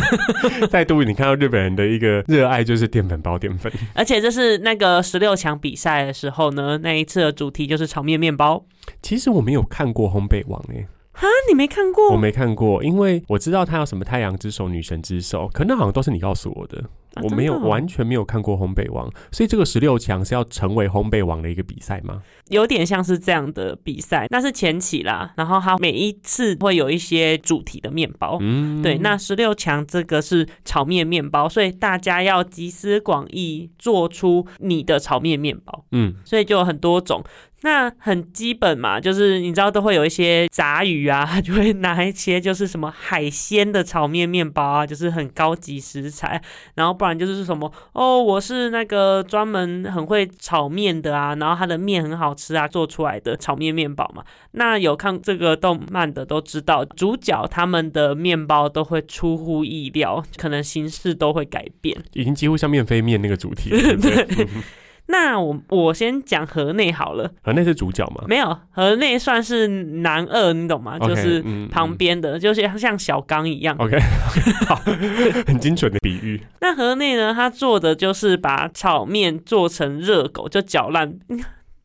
[0.69, 8.63] 再度你看到日本人的一个热爱就是淀粉包淀粉，而且这是那个十六强比赛的时候呢，那一次的主题就是炒面面包。
[9.01, 10.87] 其实我没有看过烘焙王诶。
[11.13, 12.11] 啊，你没看过？
[12.11, 16.83] 我没看过，因为我知道他有什么太阳之手、女神之手，可那好像都是你告诉我的。
[17.23, 22.21] 我没有完全没有看过烘焙王，所以这个十六强是要成为烘焙王的一个比赛吗？
[22.49, 25.33] 有点像是这样的比赛，那是前期啦。
[25.35, 28.97] 然后它每一次会有一些主题的面包，嗯，对。
[28.99, 37.23] 那十六强这个是炒面面包，所以大家要集思广益做出你的炒面面包，嗯，所以就有很多种。
[37.61, 46.41] 那很基本嘛，就是你知道都会有一些杂鱼啊，就会拿一些就是什么海鲜的炒面面包啊，就是很高级食材，
[46.75, 54.21] 然后不然就是什么哦，我是那个专门很会炒面的啊，然后它的面很好吃啊，做出来的炒面面包嘛。
[54.51, 63.69] 那有看这个动漫的都知道，主角他们的面包都会出乎意料，可能形式都会改变，已经几乎像面飞面那个主题。
[63.69, 64.27] 对。
[65.11, 68.23] 那我我先讲河内好了，河内是主角吗？
[68.27, 70.99] 没有，河内算是男二，你懂吗？
[70.99, 73.75] 就是旁边的，就是像小刚一样。
[73.79, 73.99] OK，
[74.67, 74.75] 好，
[75.47, 76.39] 很精准的比喻。
[76.61, 77.33] 那河内呢？
[77.33, 81.17] 他做的就是把炒面做成热狗，就搅烂。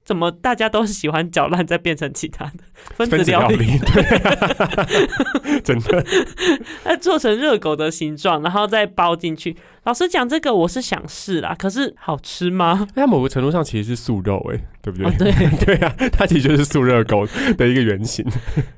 [0.05, 2.53] 怎么大家都是喜欢搅烂再变成其他的
[2.95, 3.79] 分子料理？
[3.79, 6.05] 对， 真的。
[6.85, 9.57] 那做成热狗的形状，然后再包进去。
[9.85, 12.87] 老实讲，这个我是想试啦，可是好吃吗？
[12.95, 15.33] 它某个程度上其实是素肉，哎，对不对？
[15.33, 15.33] 对
[15.65, 18.25] 对啊，它其实就是素热狗的一个原型。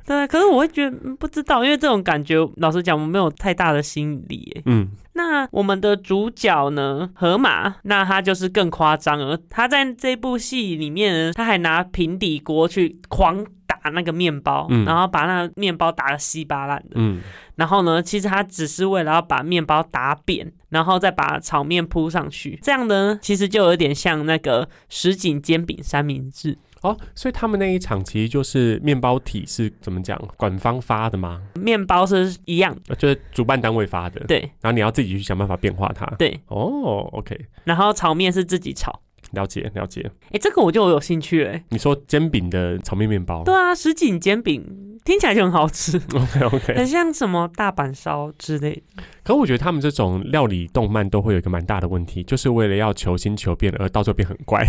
[0.05, 4.63] 对，可是我会觉得不知道，因为这种感觉，老实讲，我没有太大的心理。
[4.67, 9.37] 嗯，那我们的主角呢，河马，那他就是更夸张了。
[9.51, 13.45] 他在这部戏里面，他还拿平底锅去狂。
[13.69, 16.91] 打那个面包，然后把那面包打得稀巴烂的。
[16.95, 17.21] 嗯，
[17.57, 22.57] 然后呢，其实他只是为了要把面包打扁，然后再把炒面铺上去。
[22.63, 26.97] 这样呢，其实就有点像那个什锦煎饼三明治哦。
[27.15, 30.21] 所以他们那一场其实就是面包体是怎么讲？
[30.37, 31.43] 官方发的吗？
[31.55, 34.21] 面包是一样，就是主办单位发的。
[34.27, 36.07] 对，然后你要自己去想办法变化它。
[36.19, 37.39] 对，哦，OK。
[37.65, 39.01] 然后炒面是自己炒。
[39.33, 41.61] 了解了解，哎，这个我就有兴趣哎。
[41.71, 43.43] 你说煎饼的炒面面包？
[43.43, 44.65] 对啊，什锦煎饼
[45.05, 46.01] 听起来就很好吃。
[46.15, 48.85] OK OK，很像什么大阪烧之类。
[49.27, 54.65] 可我觉得他们这种料理动漫都会有一个蛮大的问题，就是为了要求新求变，而到最后变很怪。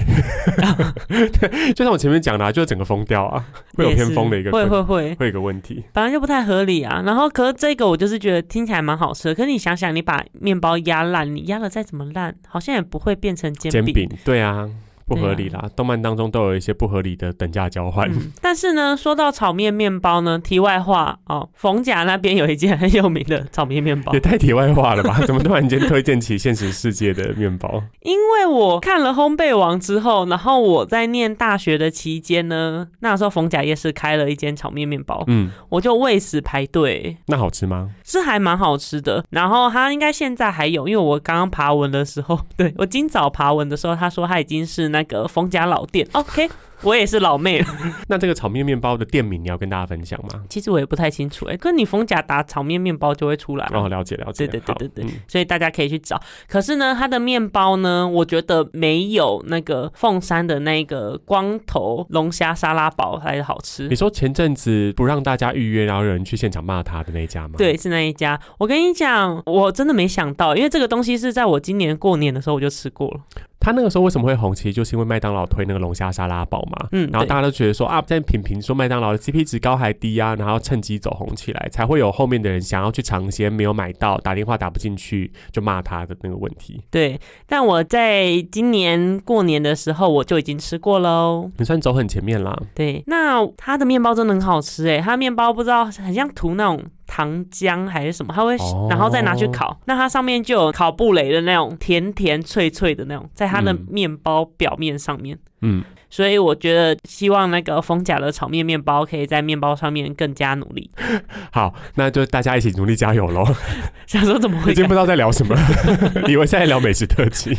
[1.07, 7.03] 对， 就像我前面讲的，就是整个疯掉啊，会有偏疯的一个，会会会会有个问题，反正就不太合理啊。
[7.05, 9.35] 然后，可是这个我就是觉得听起来蛮好吃的。
[9.35, 14.09] 可是你想想，你把面包压烂，你压了再怎么烂，好像也不会变成煎饼。
[14.25, 14.67] 对啊。
[15.07, 18.11] 不合理啦，动漫当中都有一些不合理的等价交换。
[18.41, 25.17] 但是呢，说到炒面面包呢，题外话哦，冯甲那边有一间很有名的炒面面包，也太题外话了吧？
[25.25, 27.81] 怎么突然间推荐起现实世界的面包？
[28.01, 37.15] 因为我看了烘焙王之后，然后我在念大学的期间呢，那时候冯甲夜市开了一间炒面面包，嗯，我就为此排队。
[37.27, 37.91] 那好吃吗？
[38.03, 39.23] 是还蛮好吃的。
[39.29, 44.96] 然后他应该现在还有，因为我刚刚爬文的时候， 对我今早爬文的时候，他说他已经是那。
[44.97, 46.49] 那个冯家老店，OK。
[46.83, 47.65] 我也是老妹了。
[48.07, 50.43] 那这个炒面面包的店名你要跟大家分享吗？
[50.47, 53.67] 其实我也不太清楚哎，可你冯家打炒面面包就会出来。
[53.73, 54.45] 哦，了解了解。
[54.45, 56.21] 对对对对对，所以大家可以去找。
[56.47, 63.88] 可是呢，它的面包呢，我觉得没有那个凤山的那个光头龙虾沙拉堡来的好吃。
[63.88, 67.55] 你说前阵子不让大家预约，然后有人去现场骂他的那一家吗？
[67.57, 68.39] 对，是那一家。
[68.60, 73.21] 我跟你讲，我真的没想到，因为这个东西是在我今年过年的时候我就吃过了。
[73.67, 74.56] 他那个时候为什么会红？
[74.56, 76.88] 其实就是因为麦当劳推那个龙虾沙拉堡嘛。
[76.93, 86.82] 嗯，然后大家都觉得说啊，在品评说麦当劳的 CP 值高还低啊，然后趁机走红起来，才会有后面的人想要去尝鲜，没有买到，打电话打不进去，就骂他的那个问题。
[86.89, 91.51] 对，但我在今年过年的时候我就已经吃过喽。
[91.58, 92.58] 你算走很前面啦。
[92.73, 96.82] 对，那它的面包真的很好吃哎，它面包不知道很像涂那种。
[97.17, 98.56] 糖浆还是什么，它会
[98.88, 105.36] 然后再拿去烤，那它上面就有烤布雷的那种甜甜脆脆的那种，在它的面包表面上面。
[105.62, 110.89] 嗯，所以我觉得希望那个丰甲的炒面面包可以在面包上面更加努力。
[111.51, 113.45] 好，那就大家一起努力加油喽！
[114.07, 114.71] 想说怎么会？
[114.71, 115.55] 已经不知道在聊什么，
[116.27, 117.57] 以为在聊美食特辑。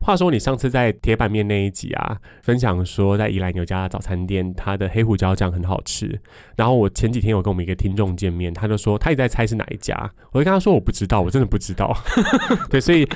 [0.00, 6.18] 话说你上次在铁板面那一集啊，分享说在宜兰有家早餐店，它的黑胡椒酱很好吃。
[6.56, 9.94] 然后我前几天有跟我们一个听众见面，他就说他也在猜是哪一家，
[10.32, 11.94] 我就跟他说我不知道，我真的不知道。
[12.70, 13.06] 对，所以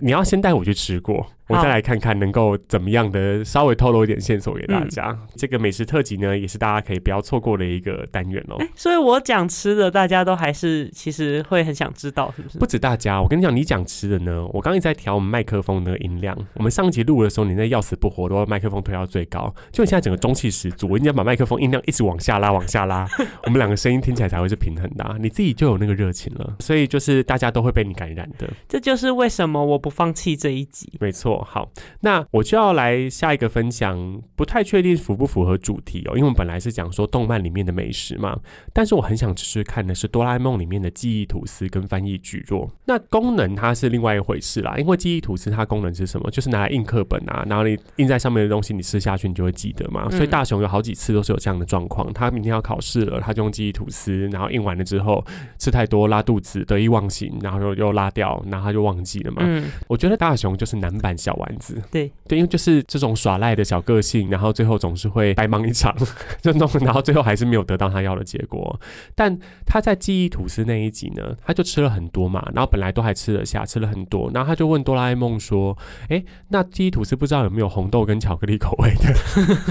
[0.00, 1.26] 你要先带我去吃过。
[1.48, 5.16] 我再来看看能够怎么样的稍微透露一点线索给大家。
[5.36, 8.56] 这个美食特辑呢，也是大家可以不要错过的一个单元哦。
[8.74, 12.58] 所以我讲吃的，大家都还是其实会很想知道，是不是？
[12.58, 16.36] 不止大家，我跟你讲，你讲吃的呢，我刚刚在调我们麦克风的音量。
[16.54, 19.54] 我们上集录的时候，你那要死不活，都把麦克风推到最高。
[19.70, 23.06] 就现在整个中气十足，我一定要把麦克风音量一直往下拉，往下拉，
[23.44, 25.04] 我们两个声音听起来才会是平衡的。
[25.04, 28.48] 啊你自己就有那个热情了，所以就是大家都会被你感染的。
[28.68, 30.92] 这就是为什么我不放弃这一集。
[31.00, 31.70] 没错，好，
[32.00, 32.24] 那。
[32.32, 38.38] 我就要来下一个分享，不太确定符不符合主题哦，因为我们本来是讲说动漫里面的美食嘛，
[38.74, 42.70] 但是我很想试试看的是哆啦 A 梦里面的记忆吐司跟翻译巨弱。
[42.84, 46.30] 那功能它是另外一回事啦，因为记忆吐司它功能是什么？
[46.30, 50.10] 就是拿来印课本啊，然后你印在上面的东西你吃下去你就会记得嘛。
[50.10, 55.24] 所以大雄有好几次都是有这样的状况，他明天要考试了，他就用记忆吐司，然后印完了之后
[55.58, 59.42] 吃太多拉肚子，得意忘形，然后又又拉掉，然后他就忘记了嘛。
[59.44, 61.82] 嗯，我觉得大雄就是男版小丸子。
[61.90, 62.12] 对。
[62.28, 65.94] 对，因为就是这种耍赖的小个性，然后最后总是会白忙一场，
[66.42, 68.80] 就弄，然后最后还是没有得到他要的结果。
[69.14, 75.76] 但他在记忆吐司那一集呢，他就吃了很多嘛，然后本来都还吃得下，吃了很多，然后他就问哆啦 A 梦说
[76.10, 79.14] ：“哎，那记忆吐司不知道有没有红豆跟巧克力口味的？”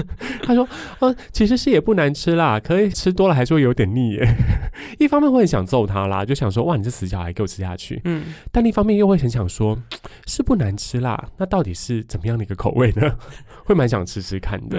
[0.44, 0.66] 他说
[1.00, 4.26] ：“呃，其实是也不难吃啦，可以吃多了还是会有点腻耶。
[4.98, 8.00] 一方面会很想揍他啦，就想说哇，你这死小孩，给我吃下去。
[8.04, 9.78] 嗯，但另一方面又会很想说，
[10.26, 13.16] 是不难吃啦，那到底是怎么样的一个口味呢？
[13.64, 14.78] 会蛮想吃吃看的。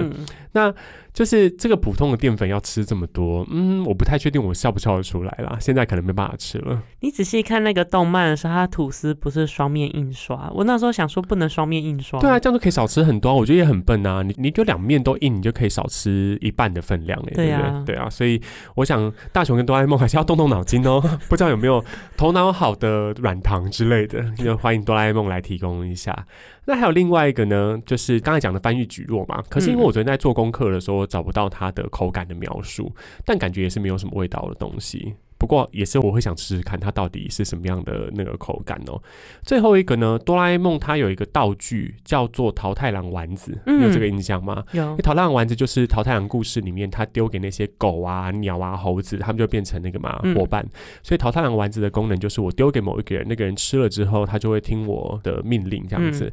[0.51, 0.73] 那。
[1.13, 5.57] 就是这个普通的淀粉要吃这么多，嗯，我不太确定我笑不笑得出来啦。
[5.59, 6.79] 现在可能没办法吃了。
[6.99, 10.47] 你仔细看那个动漫的时候，它吐司不是双面印刷。
[10.53, 12.19] 我那时候想说不能双面印刷。
[12.19, 13.33] 对啊，这样就可以少吃很多。
[13.35, 14.21] 我觉得也很笨啊。
[14.21, 17.85] 你你就两面都印，你就可以少吃一半的分量哎，对不对？
[17.85, 18.39] 对啊，所以
[18.75, 21.01] 我想大雄跟哆啦 A 梦还是要动动脑筋哦。
[21.27, 21.83] 不知道有没有
[22.15, 26.27] 头脑好的软糖之类的，就欢迎哆啦 A 梦来提供一下。
[26.69, 29.41] 那还有另外一个呢，就是刚才讲的翻译举弱嘛。
[29.49, 32.93] 可是因为我昨天在做功课的时候找不到它的口感的描述，
[33.25, 35.15] 但感觉也是没有什么味道的东西。
[35.37, 39.01] 不过也是我会想试试看它到底是什么样的那个口感哦。
[39.43, 44.63] 最后一个呢，哆啦 A 梦它有一个道具叫做桃太郎丸子，你有这个印象吗？
[44.71, 44.95] 有。
[44.97, 50.65] 桃太郎丸子就是桃太郎故事里面他丢给那些狗啊、鸟啊、猴子，他们就变成那个嘛伙伴。
[51.03, 56.31] 所以桃太郎丸子的功能就是我丢给某一个人，那个人吃了之后，他就会听我的命令这样子。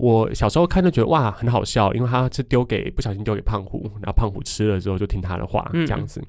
[0.00, 6.22] 我小时候看就觉得哇很好笑，因为他是丢给不小心丢给胖虎，然后胖虎吃了之后就听他的话这样子。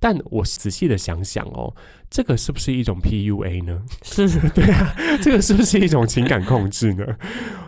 [0.00, 1.74] 但我仔细的想想哦。
[2.12, 3.80] 这个是不是一种 PUA 呢？
[4.02, 7.06] 是， 对啊，这个是不是一种情感控制呢？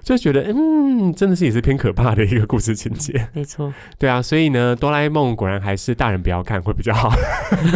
[0.02, 3.26] 就觉得，嗯，真的是也是偏可怕的一个故事情节。
[3.32, 7.10] 没错，对啊，所以呢，哆啦 A 梦果然还是大人不要看会比较好。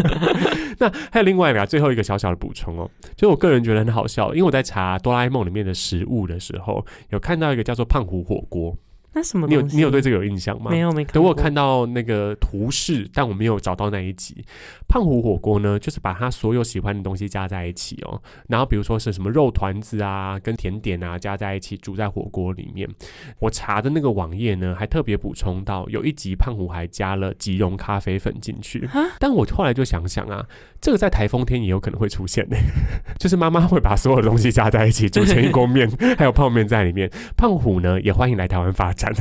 [0.78, 8.76] 那还有另外一个最后一个小小的补充哦，就我个人觉得很好笑，因为我在查哆啦 A 梦里面的食物的时候，有看到一个叫做胖虎火锅。
[9.14, 9.46] 那什么？
[9.48, 10.70] 你有你有对这个有印象吗？
[10.70, 11.02] 没有没。
[11.06, 14.44] 等我看到那个图示，但我没有找到那一集。
[14.88, 22.88] 胖虎火锅呢，就是把他所有喜欢的东西加在一起哦，然后比如说是什么肉团子啊，跟甜点啊加在一起煮在火锅里面。
[23.38, 28.88] 我查的那个网页呢，还特别补充到有一集胖虎还加了即溶咖啡粉进去。
[29.18, 30.46] 但我后来就想想啊，
[30.80, 32.56] 这个在台风天也有可能会出现呢，
[33.20, 37.10] 就是妈妈会把所有东西加在一起煮成一锅面， 还有泡面在里面。
[37.36, 39.12] 胖虎呢也欢迎来台湾发展，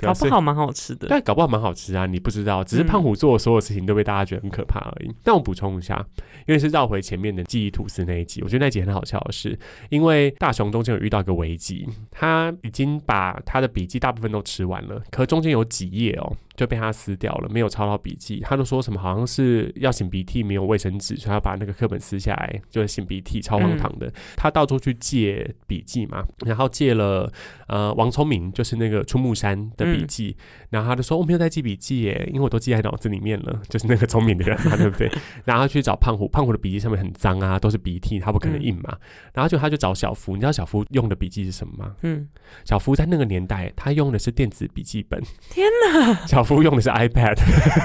[0.00, 1.08] 搞不好蛮好吃的。
[1.10, 4.83] 但搞不好蛮好吃啊，你不知道，只是胖虎做的所有事情都被大家觉得很可怕。
[4.84, 5.12] 而已。
[5.24, 6.04] 那我补充一下，
[6.46, 9.58] 因为是绕回前面的记忆吐司那一集，我觉得那集很好笑的是，
[9.90, 16.36] 因为大雄中间有遇到一个危机，他已经把他的笔记大部分都吃完了，可中间有几页哦。
[16.56, 18.40] 就被他撕掉了，没有抄到笔记。
[18.40, 24.12] 他都说什么好像是要擤鼻涕，没有卫生纸，所以要把那个课本撕下来，就是擤鼻涕，超荒唐的。
[24.36, 27.30] 他到处去借笔记嘛，然后借了
[27.68, 30.36] 呃王聪明，就是那个出木山的笔记，
[30.70, 35.10] 然后他就说我没有在记笔记耶，因为我都记在脑子里面了，就是那个聪明的人嘛，对不对？
[35.44, 38.96] 然后去找胖虎，胖虎的笔记上面很脏啊，都是鼻涕，他不可能印嘛。
[39.32, 41.96] 然后就他就找小福，你知道小福用的笔记是什么吗？
[42.02, 42.28] 嗯，
[42.64, 45.20] 小福在那个年代，他用的是电子笔记本。
[45.50, 46.14] 天哪！
[46.26, 47.38] 小夫用的是 iPad，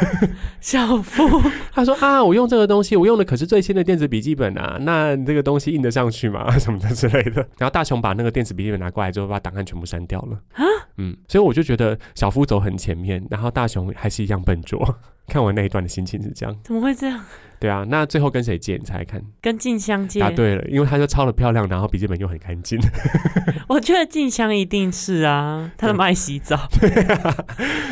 [0.62, 1.42] 小夫
[1.72, 6.52] 他说啊，我用这个东西，我用的可是最新的电子笔记本啊，那这个东西印得上去吗？
[6.60, 7.48] 什么的之类的。
[7.58, 10.64] 然后大雄把那个电子笔记本拿过来之后，把档案全部删掉了啊。
[10.98, 14.98] 嗯，所以我就觉得小夫走很前面，然后大雄还是一样笨拙。
[15.30, 17.24] 看完那一段的心情是这样，怎么会这样？
[17.60, 18.78] 对啊，那最后跟谁借？
[18.78, 19.22] 你猜看？
[19.42, 20.20] 跟静香借。
[20.20, 22.80] 答对了，因为他就抄的漂亮，然后笔记本又很干净。
[23.68, 26.58] 我觉得静香一定是啊，他么爱洗澡。
[26.80, 27.36] 对啊，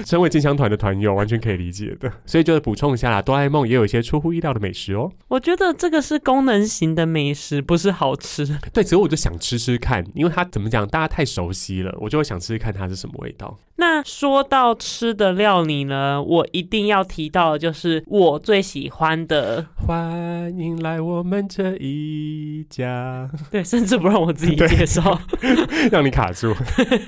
[0.06, 2.12] 身为静香团的团友，完全可以理解的。
[2.26, 5.12] 所以就是补充一下啦，哆啦 A 梦也有一些出乎意料的美食哦。
[5.28, 8.46] 我觉得这个是功能型的美食，不是好吃。
[8.72, 13.60] 对，只是我就想吃吃看，因为它怎么讲，大家太熟悉了，我就会想吃吃看它是什么味道。
[13.80, 19.57] 那说到吃的料理呢，我一定要提到的就是我最喜欢的。
[19.76, 23.30] 欢迎来我们这一家。
[23.52, 25.20] 对，甚至不让我自己 介绍，
[25.92, 26.54] 让你卡住。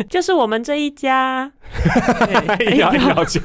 [0.10, 1.52] 就是我们这一家。
[2.78, 3.44] 要要讲。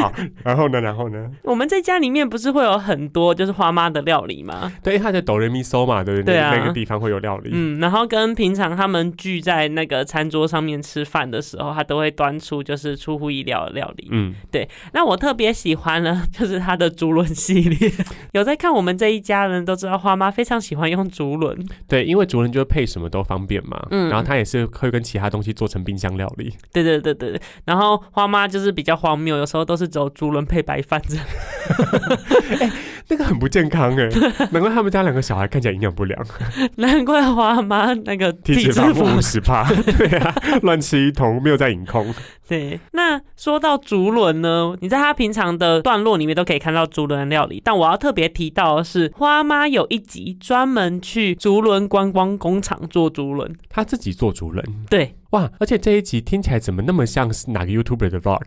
[0.00, 0.80] 好，然后呢？
[0.80, 1.30] 然后呢？
[1.42, 4.72] 我们这家里面不是会有很多就是花妈的料理吗？
[4.82, 6.34] 对，他在哆来咪嗦嘛，对不对？
[6.34, 7.50] 对啊，那个地方会有料理。
[7.52, 14.08] 嗯，然后跟平常他们聚在那个餐桌上面吃饭的时候，他都会端出就是出乎意料的料理。
[14.10, 14.66] 嗯，对。
[14.94, 17.92] 那我特别喜欢呢，就是他的猪轮系列。
[18.32, 21.56] 有在看我们这一家人都知道，花妈非常喜欢用竹轮。
[21.88, 23.86] 对，因为竹轮就是配什么都方便嘛。
[23.90, 26.52] 嗯，然后它也是会跟其他东西做成冰箱料理。
[26.72, 31.24] 对对对对对，然后花妈就是比较荒谬，有时候都是走竹轮配白饭这样。
[32.60, 32.70] 哎，
[33.08, 34.08] 那个很不健康哎，
[34.50, 36.26] 难怪他们家两个小孩看起来营养不良。
[36.76, 39.64] 难怪花妈那个体质五十趴，
[39.96, 42.12] 对啊，乱吃一通，没有在饮空。
[42.48, 54.64] 对，那说到竹轮呢，你在他平常的段落里面都可以看到竹轮料理，但我要特别提到的是，花妈有一集专门去竹轮观光工厂做竹轮，他自己做竹轮。
[54.88, 55.16] 对。
[55.30, 55.50] 哇！
[55.58, 58.42] 而且这一集听起来怎么那么像是哪个 YouTuber 的 Vlog？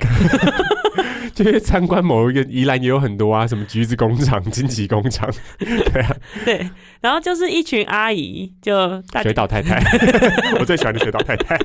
[1.39, 6.69] 就是参观某一个宜兰也有很多啊，什么橘子工厂、金棘工厂， 对啊，对。
[6.99, 9.81] 然后就是一群阿姨，就水岛太太，
[10.59, 11.57] 我最喜欢的水岛太太，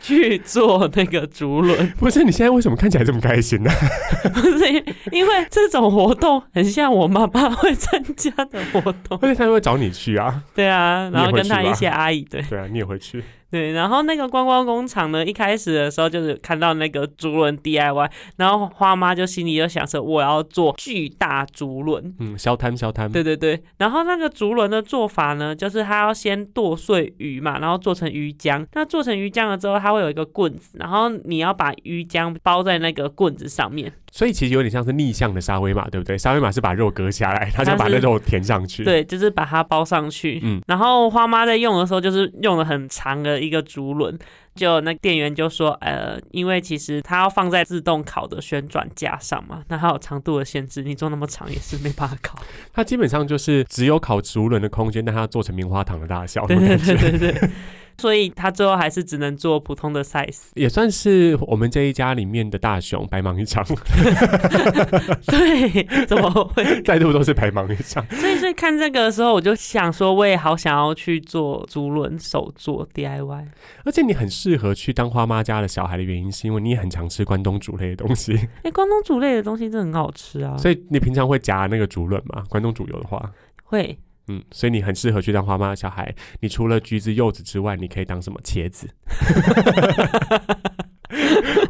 [0.00, 1.86] 去做那个竹轮。
[1.98, 3.70] 不是，你现在为什么看起来这么开心呢？
[4.32, 4.66] 不是，
[5.12, 10.42] 因为这种活动很像我妈妈会参加的活动，而且她会找你去啊。
[10.54, 13.22] 对啊，然后跟她一些阿姨，对，对啊，你也会去。
[13.54, 23.62] 对，然后那个观光工厂呢，一开始的时候就是看到那个竹轮 DIY，然后花妈就心里就想说，我要做巨大竹轮，嗯，小摊小摊，对对对。
[23.78, 28.66] 然后那个竹轮的做法呢，就是它要先剁碎鱼嘛，然后做成鱼浆。
[28.72, 33.92] 那做成鱼浆了之后，它会有一个棍子，然后你要把鱼浆包在那个棍子上面。
[34.14, 36.16] 所以其实有点像是逆向的沙威玛，对不对？
[36.16, 38.84] 沙威玛是把肉割下来，他就把那肉填上去。
[38.84, 40.38] 对，就是把它包上去。
[40.44, 44.16] 嗯，然后花妈在用的时候，就是用了很长的一个竹轮，
[44.54, 52.38] 就那店员就说，呃，因为其实它要放在自动烤的旋转架上嘛，那它有长度的限制，你做那么长也是没办法烤。
[52.72, 56.46] 它基本上就是只有烤竹轮的空间，但它做成棉花糖的大小。
[56.46, 57.50] 对对对对对。
[57.98, 63.64] 所以他最后还是只能做普通的 size，也算是我们这一家里面的大熊，白忙一场。
[65.26, 68.04] 对，怎么会 再度都是白忙一场？
[68.10, 73.46] 所以，所以看这个的时候，我就想说，我也好想要去做竹轮手做 DIY。
[73.84, 78.34] 而且你很适合去当花妈家的小孩的原因，是因为你也很常吃关东煮类的东西。
[78.62, 80.56] 哎，关东煮类的东西真的很好吃啊！
[80.56, 82.42] 所以你平常会夹那个竹轮吗？
[82.48, 83.32] 关东煮有的话
[83.64, 83.98] 会。
[84.28, 86.14] 嗯，所以你很适合去当花妈的小孩。
[86.40, 88.40] 你除了橘子、柚子之外，你可以当什么？
[88.42, 88.88] 茄子。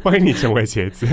[0.01, 1.05] 欢迎你成为茄子。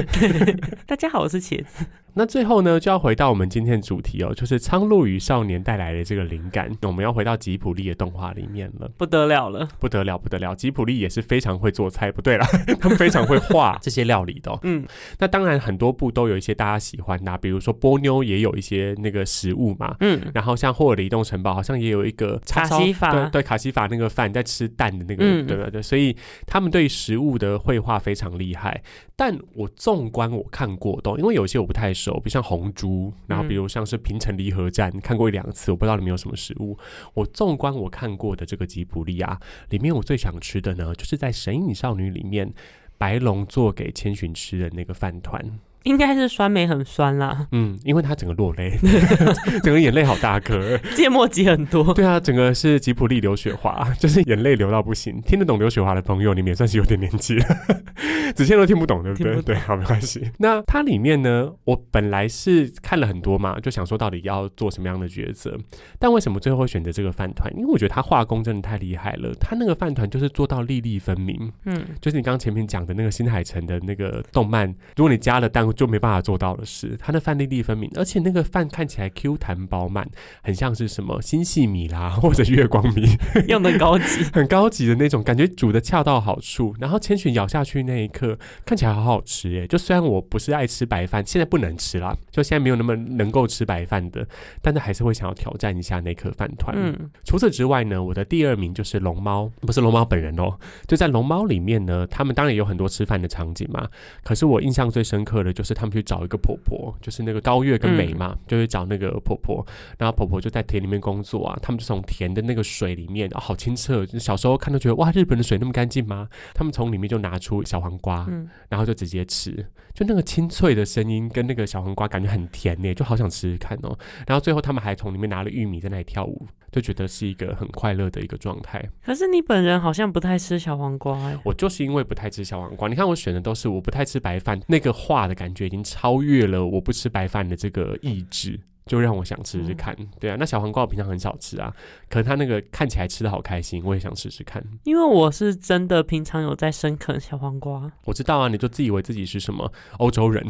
[0.87, 1.85] 大家好，我是茄子。
[2.15, 6.71] 那最后呢，就要回到我们今天的主题哦，就是《苍鹭与少年》带来的这个灵感。
[6.83, 10.55] 我们要回到吉普力的动画里面了，不得了了，不得了，不得了！
[10.55, 12.45] 吉普力也是非常会做菜，不对了，
[12.79, 14.59] 他们非常会画这些料理的。
[14.63, 14.87] 嗯，
[15.19, 19.97] 那当然很多部都有一些大家喜欢的，比如说波妞也有一些那个食物嘛。
[20.01, 26.15] 嗯，然后像霍尔的移动城堡好像也有一个卡西法，对对，卡西法那个饭在吃蛋的那个，对对对，所以
[26.47, 28.83] 他们对食物的绘画非常厉害。
[29.17, 36.77] 但我纵观我看过都，因为有些我不太熟，比如像红猪，然后比如像是平城离合站看过一两次，我不知道里面有什么食物。
[37.15, 39.41] 我纵观我看过的这个吉卜力啊，
[39.71, 42.53] 里面我最想吃的呢，就是在《神隐少女》里面
[42.99, 45.61] 白龙做给千寻吃的那个饭团。
[45.85, 48.79] 应该是酸梅很酸啦，嗯，因为他整个落泪，
[49.63, 51.93] 整个眼泪好大颗，芥末挤很多。
[51.95, 55.21] 对啊，整个是吉普力流雪花， 就是眼泪流到不行。
[55.23, 57.47] 听得懂刘雪华的朋友，你们也算是有点年纪了。
[58.35, 59.43] 子倩都听不懂，对不对？
[59.43, 60.31] 对，好，没关系。
[60.39, 65.59] 那它里面呢，我本来是看了很多嘛，就想说到底要做什么样的抉择，
[65.99, 67.53] 但为什么最后会选择这个饭团？
[67.57, 71.53] 因为我觉得他画工真的太厉害了，他那个饭团就是做到粒粒分明。
[71.67, 74.67] 嗯，就是你刚刚前面讲的那个新海诚的那个动漫，
[74.97, 76.97] 如果你加了蛋就没办法做到的事。
[77.01, 80.09] 它的饭粒粒分明，而且那个饭看起来 Q 弹饱满，
[80.43, 83.05] 很像是什么星系米啦，或者月光米，
[83.49, 86.75] 用的高级， 很高级的那种感觉，煮的恰到好处。
[86.79, 89.67] 然后千寻咬下去那一刻，看起来好好吃耶！
[89.67, 94.27] 就虽然我不是爱吃白饭，现在不能吃啦，就现在没有那么能够吃白饭的，
[94.61, 96.75] 但是还是会想要挑战一下那颗饭团。
[96.77, 103.89] 嗯，除此之外呢，我的第二名就是龙猫，不是龙猫本人哦，就在龙猫里面呢，他们当然有很多吃饭的场景嘛。
[104.25, 109.65] 可是我印象最深刻的就是他们去找一个婆婆，就是那个高月跟美嘛，就去找那个婆婆，
[109.99, 116.29] 然后婆婆就在田里面工作啊，他们就从田的那个水里面，好清澈，小时候看都觉得哇，日本的水那么干净吗？
[116.55, 119.53] 他们从里面就拿出小黄瓜，嗯然后就直接吃，
[119.93, 123.99] 就那个清脆的声音跟那个小黄瓜感觉很甜呢，就好想吃吃看哦。
[124.27, 128.89] 然后最后他们还从里面拿了玉米在那里跳舞，就觉得是一个很快乐的一个状态。
[129.05, 132.89] 可是你本人好像不太吃小黄瓜哎，我就是因为不太吃小黄瓜。
[132.89, 138.59] 你看我选的都是我不太吃白饭，那个画的感觉已经超越了我不吃白饭的这个意志。
[138.93, 141.73] 就让我想吃吃看，对啊，那小黄瓜我平常很少吃啊，
[142.11, 144.63] 可能他那个看起来吃的好开心，我也想吃吃看。
[144.85, 150.45] 因为我是真的平常有在生啃小黄瓜，我知道啊，你就自以为自己是什么欧洲人，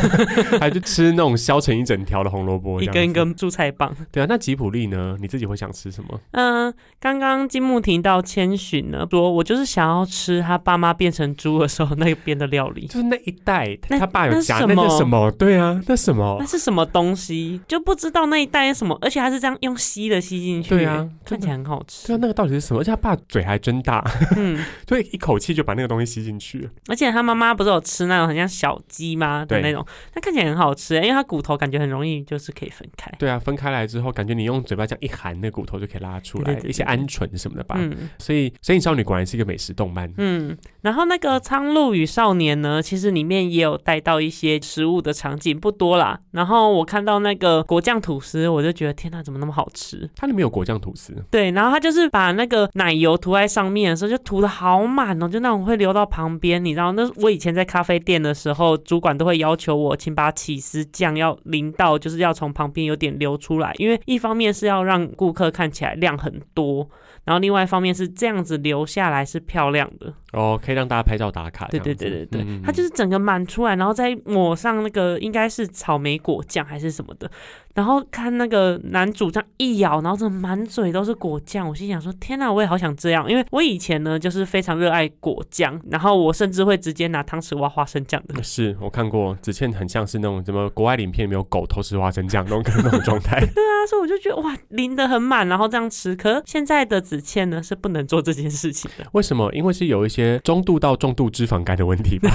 [0.60, 3.96] 还是吃那种削成一整条的红萝卜，一根一根蔬菜棒。
[4.12, 5.16] 对啊，那吉普力呢？
[5.18, 6.20] 你自己会想吃什么？
[6.32, 6.70] 嗯，
[7.00, 15.30] 刚刚金木听到千寻呢，说我就是想要吃他爸妈变成猪的时候那边的料理，就是那一代他爸有夹那个什么？
[15.30, 16.36] 对啊，那什么？
[16.38, 17.58] 那是什么东西？
[17.66, 17.85] 就。
[17.86, 22.08] 就不知道那一袋是什么，而且它是这样用吸的吸进去，对啊，看起来很好吃。
[22.08, 22.80] 对啊，那个到底是什么？
[22.80, 24.04] 而且他爸嘴还真大，
[24.36, 24.58] 嗯，
[24.88, 26.68] 所以一口气就把那个东西吸进去。
[26.88, 29.86] 而且他妈妈不是有吃那种很像小鸡吗的那种？
[30.14, 33.12] 那看起来很好吃，因为它骨头感觉很容易就是可以分开。
[33.18, 37.76] 对啊，分开来之后，感觉你用嘴巴这样一含，那骨头就可以拉出来，一些鹌鹑什么的吧。
[37.78, 40.12] 嗯，所以《神隐少女》果然是一个美食动漫。
[40.16, 46.18] 嗯，然后那个《苍鹭与少年》呢，其实里面也有带到一些食物的场景，不多啦。
[46.32, 48.48] 然后我看到那个果酱吐司。
[48.48, 50.08] 我就觉得天哪，怎么那么好吃？
[50.16, 56.64] 它里面有果酱吐司，对，然后它就是把那个奶油涂在上面的时候，就涂的好满哦，就那种会流到旁边。
[56.64, 66.88] 你知道，那我以前在咖啡店的时候，主管都会要求我，请把起司酱要淋到，就是要从旁边有点流出来，因为一方面是要让顾客看起来量很多。
[67.26, 70.10] 然后另外一方面是这样子留下来是漂亮的。
[70.32, 71.66] 哦，可以让大家拍照打卡。
[71.68, 77.30] 对对对对对，它就是整个满出来，然后再抹上那个应该是草莓果酱还是什么的，
[77.76, 88.40] 然后看那个男主这样一咬，然后这满嘴都是果酱，我心想说天哪，我也好想这样，因为我以前呢就是非常热爱果酱，然后我甚至会直接拿汤匙挖花生酱的。
[88.44, 93.40] 是我看过子倩很像是那种什么国外影片里面有狗偷吃花生酱那种那种状态。
[93.52, 97.16] 对啊，所以我就觉得哇淋得很满，然后这样吃，可是现在的子。
[97.16, 99.50] 子倩呢是不能做这件事情的，为什么？
[99.54, 102.30] 因为是有一些中度到重度脂肪肝的问题吧，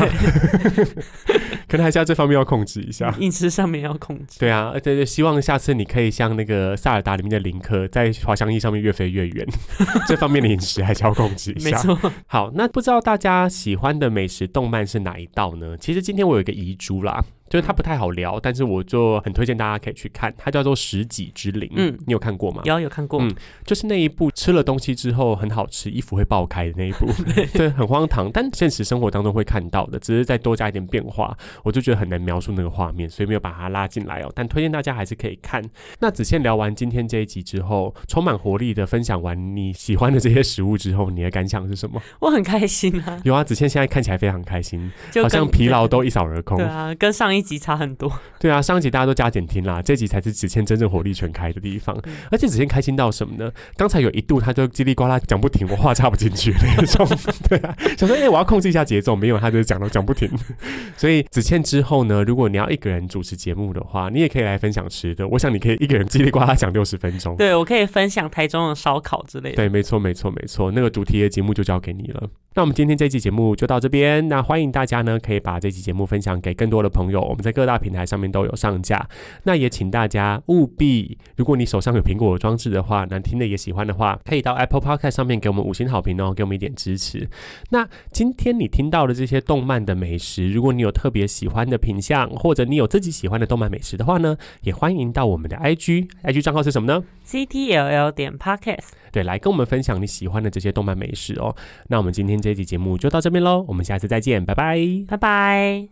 [1.70, 4.39] 可能还是要这方面要控制一下， 饮食上面要控制。
[4.39, 9.47] 对啊，对对，希望下次你可以像那个萨尔达里面的林克，在滑翔翼上面越飞越远，
[10.07, 11.70] 这方面的饮食还是要控制一下。
[11.70, 12.12] 没错。
[12.28, 15.78] 好，那不知道大家喜欢的美食动漫是哪一道呢？
[15.78, 17.24] 其实今天我有一个遗珠啦。
[17.52, 21.68] 就是它不太好聊，但是我就很推荐大家可以去看，它叫做《食戟之灵》。
[21.76, 22.62] 嗯，你有看过吗？
[22.64, 23.22] 有，有看过。
[23.22, 23.30] 嗯，
[23.66, 27.06] 就是那一部吃了东西之后很好吃，衣服会爆开的那一部。
[27.54, 34.32] 对，很荒唐，但现实生活当中会看到的，只是再多加一点变化，我就觉得很难描述那个画面，所以没有把它拉进来哦。
[34.34, 35.62] 但推荐大家还是可以看。
[35.99, 42.02] 那子倩聊完今天这一集之后，充满活力的分享完你喜欢的这些食物之后，你的感想是什么？
[42.22, 43.20] 我很开心啊！
[43.26, 44.89] 有啊，子倩现在看起来非常开心，
[45.22, 46.58] 好像疲劳都一扫而空。
[46.58, 48.12] 对啊，跟上一集差很多。
[48.39, 51.96] 对啊，上一集大家都加减听啦，这集才是子谦真正火力全开的地方。
[52.30, 53.52] 而且子谦开心到什么呢？
[53.76, 57.08] 刚才有一度他就叽里呱啦讲不停，我话插不进去那种。
[57.50, 60.30] 对啊，想说哎，我要控制一下节奏，没有他就讲都讲不停。
[60.98, 65.28] 所以子谦之后呢，如果你要一个人主持节目的话，你也可以来分享吃的。
[65.28, 67.36] 我想你可以一个人叽里呱啦讲六十分钟。
[67.36, 69.56] 对，我可以分享台中的烧烤之类的。
[69.56, 72.30] 对，没错，没错，没错，那个主题的节目就交给你了。
[72.54, 74.28] 那我们今天这期节目就到这边。
[74.28, 77.31] 那欢迎大家呢，可以把这期节目分享给更多的朋友。
[77.32, 79.08] 我们在各大平台上面都有上架。
[79.44, 87.28] 那也请大家务必，如果你手上有苹果装置的话，那听的也喜欢的话，可以到 Apple Podcast 上面给我们五星好评哦，给我们一点支持。
[87.70, 98.90] 那今天你听到的这些动漫的美食，如果你有特别喜欢的品相，或者你有自己喜欢的动漫美食的话呢，也欢迎到我们的 IG，IG 账号是什么呢？CTLL 点 Podcast。
[99.12, 101.56] 对，来跟我们分享你喜欢的这些动漫美食哦。
[101.88, 104.78] 那我们今天这期节目就到这边喽，我们下次再见，拜拜，
[105.08, 105.90] 拜拜。